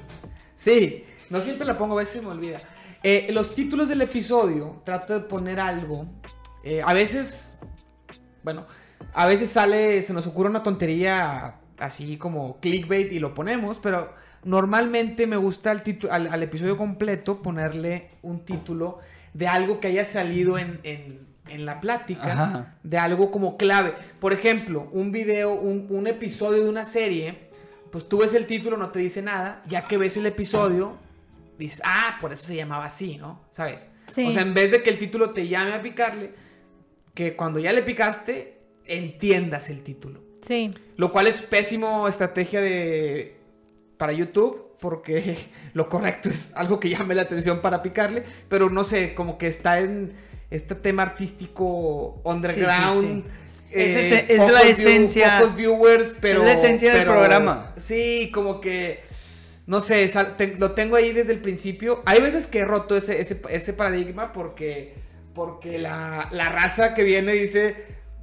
[0.56, 2.60] Sí, no siempre la pongo, a veces me olvida.
[3.04, 6.06] Eh, los títulos del episodio, trato de poner algo.
[6.64, 7.60] eh, a veces,
[8.44, 8.66] bueno,
[9.14, 14.14] a veces sale, se nos ocurre una tontería así como clickbait y lo ponemos, pero
[14.44, 15.82] normalmente me gusta al,
[16.12, 19.00] al, al episodio completo ponerle un título
[19.34, 22.76] de algo que haya salido en, en- en la plática, Ajá.
[22.84, 23.94] de algo como clave.
[24.20, 27.50] Por ejemplo, un video, un, un episodio de una serie,
[27.92, 30.98] pues tú ves el título, no te dice nada, ya que ves el episodio,
[31.66, 33.42] dices, ah, por eso se llamaba así, ¿no?
[33.52, 33.88] ¿Sabes?
[34.14, 34.26] Sí.
[34.26, 36.32] O sea, en vez de que el título te llame a picarle,
[37.14, 40.22] que cuando ya le picaste, entiendas el título.
[40.48, 40.72] Sí.
[40.96, 43.38] Lo cual es pésimo estrategia de
[43.98, 45.38] para YouTube porque
[45.74, 49.48] lo correcto es algo que llame la atención para picarle, pero no sé, como que
[49.48, 50.14] está en
[50.50, 53.24] este tema artístico underground.
[53.26, 53.30] sí.
[53.72, 57.72] Es ese- es la view- esencia- pocos viewers, pero la esencia del programa.
[57.78, 59.04] Sí, como que
[59.70, 62.02] no sé, sal- te- lo tengo ahí desde el principio.
[62.06, 64.96] Hay veces que he roto ese, ese, ese paradigma porque,
[65.36, 67.76] porque la, la raza que viene dice,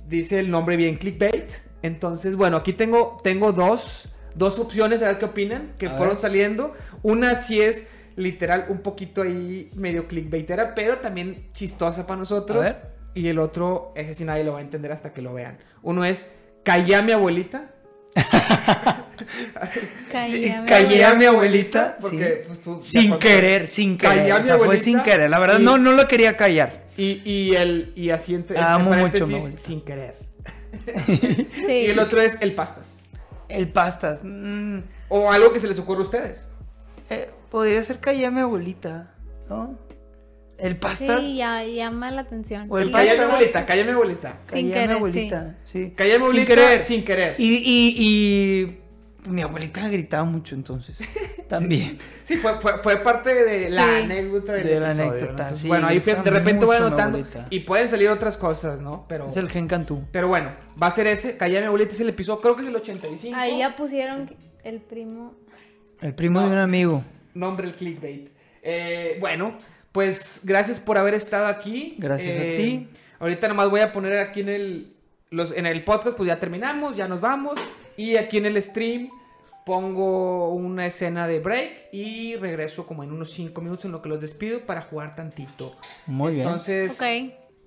[0.09, 1.49] dice el nombre bien clickbait.
[1.83, 6.17] Entonces, bueno, aquí tengo, tengo dos, dos opciones, a ver qué opinan, que A fueron
[6.17, 6.21] ver.
[6.21, 6.75] saliendo.
[7.03, 7.87] Una sí es
[8.17, 12.59] literal un poquito ahí medio clickbaitera, pero también chistosa para nosotros.
[12.59, 12.97] A ver.
[13.15, 15.59] Y el otro, ese sí nadie lo va a entender hasta que lo vean.
[15.83, 16.27] Uno es,
[16.65, 17.71] callé a mi abuelita.
[20.13, 22.45] Callé a mi Callé a mi abuelita, abuelita, porque, sí.
[22.47, 24.33] pues, tú- Sin querer, sin querer.
[24.33, 25.31] a O fue sin querer.
[25.31, 26.85] La verdad, y- no, no lo quería callar.
[26.97, 30.17] Y, y el y así entre, entre Amo mucho sin querer.
[31.15, 31.47] Sí.
[31.69, 33.01] Y el otro es el pastas.
[33.49, 34.21] El pastas.
[34.25, 36.49] mm, O algo que se les ocurra a ustedes.
[37.11, 39.13] eh, podría ser callé a mi abuelita,
[39.49, 39.79] ¿no?
[40.59, 41.21] El pastas.
[41.23, 42.67] Sí, ya llama la atención.
[42.71, 43.35] O el Sí, Calla a mi pastas.
[43.35, 44.39] abuelita, mi abuelita.
[44.41, 45.93] Sin Callé a mi querer, abuelita, sí.
[45.97, 46.81] Calla a mi Sin abuelita querer.
[46.81, 47.35] sin querer.
[47.39, 47.95] Y, y,
[49.27, 50.99] y mi abuelita gritaba mucho entonces.
[51.49, 51.99] También.
[52.25, 53.91] Sí, fue, fue, fue parte de la Sí.
[54.05, 55.31] anécdota del De la episodio, anécdota, ¿no?
[55.43, 57.47] Entonces, sí, bueno, ahí fue- de repente voy anotando abuelita.
[57.51, 59.05] y pueden salir otras cosas, ¿no?
[59.09, 60.05] Pero, Es el gen cantú.
[60.11, 60.51] pero bueno,
[60.81, 61.37] va a ser ese.
[61.41, 63.37] Mi abuelita es el episodio, creo que es el 85.
[63.37, 64.35] Ahí ya pusieron
[64.65, 65.35] el primo.
[66.01, 67.05] El primo de un amigo.
[67.35, 68.31] Nombre el clickbait.
[68.63, 69.59] Eh, bueno,
[69.97, 71.95] pues gracias por haber estado aquí.
[71.97, 72.89] Gracias a Eh, ti.
[73.19, 74.87] Ahorita nomás voy a poner aquí en el,
[75.31, 77.55] los, en el podcast, pues ya terminamos, ya nos vamos.
[77.97, 79.09] Y aquí en el stream
[79.65, 84.11] pongo una escena de break y regreso como en unos 5 minutos en lo que
[84.11, 85.75] los despido para jugar tantito.
[86.07, 86.47] Muy bien.
[86.47, 87.07] Entonces, Ok.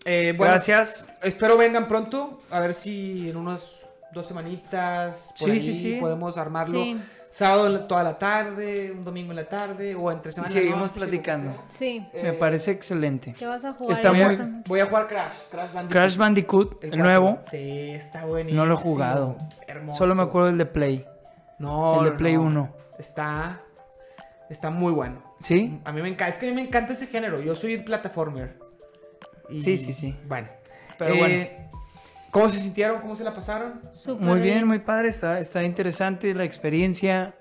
[0.06, 1.12] eh, bueno, Gracias.
[1.24, 2.44] espero vengan pronto.
[2.52, 3.82] A ver si en unas
[4.14, 5.98] dos semanitas por Sí, ahí sí, sí.
[6.00, 6.80] podemos armarlo.
[7.32, 10.50] Sábado toda la tarde, un domingo en la tarde o entre semana.
[10.52, 11.64] Y seguimos noche, platicando.
[11.70, 12.04] Sí.
[12.14, 13.36] Me Eh, parece excelente.
[13.38, 13.96] ¿Qué vas a jugar?
[13.96, 15.92] Está voy, muy- a, voy a jugar Crash, Crash Bandicoot.
[15.92, 17.40] Crash Bandicoot, el, nuevo.
[17.52, 18.62] Sí, está buenísimo.
[18.64, 19.38] No lo he jugado.
[19.68, 20.00] Hermoso.
[20.00, 21.06] Solo me acuerdo del de Play.
[21.60, 22.42] No, el de Play no.
[22.44, 22.76] 1.
[22.98, 23.62] Está,
[24.50, 25.22] está muy bueno.
[25.40, 25.80] ¿Sí?
[25.86, 27.40] A mí me encanta, es que a mí me encanta ese género.
[27.42, 28.58] Yo soy plataformer.
[29.50, 30.18] Y- Sí, sí, sí.
[30.28, 30.48] Bueno.
[30.98, 31.70] Pero Eh, bueno.
[32.32, 33.02] ¿Cómo se sintieron?
[33.02, 33.82] ¿Cómo se la pasaron?
[33.94, 35.10] Súper Muy bien, muy padre.
[35.10, 37.36] Está, está interesante la experiencia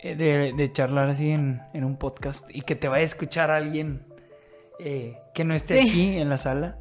[0.00, 3.50] eh, de, de charlar así en, en un podcast y que te vaya a escuchar
[3.50, 4.04] alguien
[4.78, 5.88] eh, que no esté Sí.
[5.88, 6.76] aquí en la sala.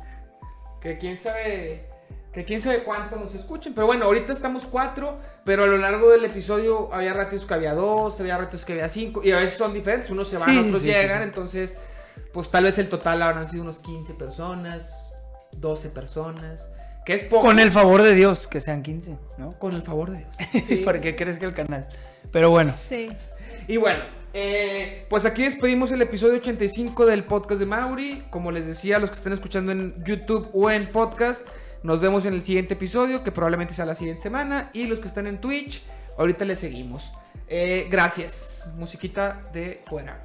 [0.82, 1.88] Que quién sabe.
[2.34, 3.74] Que quién sabe cuánto nos escuchen.
[3.74, 5.18] Pero bueno, ahorita estamos cuatro.
[5.46, 8.90] Pero a lo largo del episodio había ratos que había dos, había ratos que había
[8.90, 9.22] cinco.
[9.24, 10.10] Y a veces son diferentes.
[10.12, 11.20] Unos se van, Sí, otros sí, sí, llegan.
[11.20, 11.24] sí.
[11.24, 11.78] Entonces,
[12.34, 15.10] pues tal vez el total habrán sido unos 15 personas,
[15.56, 16.70] 12 personas.
[17.06, 17.46] Que es poco.
[17.46, 19.58] Con el favor de Dios, que sean 15, ¿no?
[19.60, 20.66] Con el favor de Dios.
[20.68, 20.78] Sí.
[20.78, 21.88] Para que crezca el canal.
[22.32, 23.10] Pero bueno, Sí.
[23.68, 24.04] Y bueno,
[24.34, 28.24] eh, pues aquí despedimos el episodio 85 del podcast de Mauri.
[28.30, 31.48] Como les decía, los que estén escuchando en YouTube o en podcast,
[31.84, 34.72] Nos vemos en el siguiente episodio, que probablemente sea la siguiente semana.
[34.74, 35.84] Y los que están en Twitch,
[36.18, 37.14] ahorita les seguimos.
[37.48, 38.72] Eh, gracias.
[38.78, 40.25] Musiquita de fuera.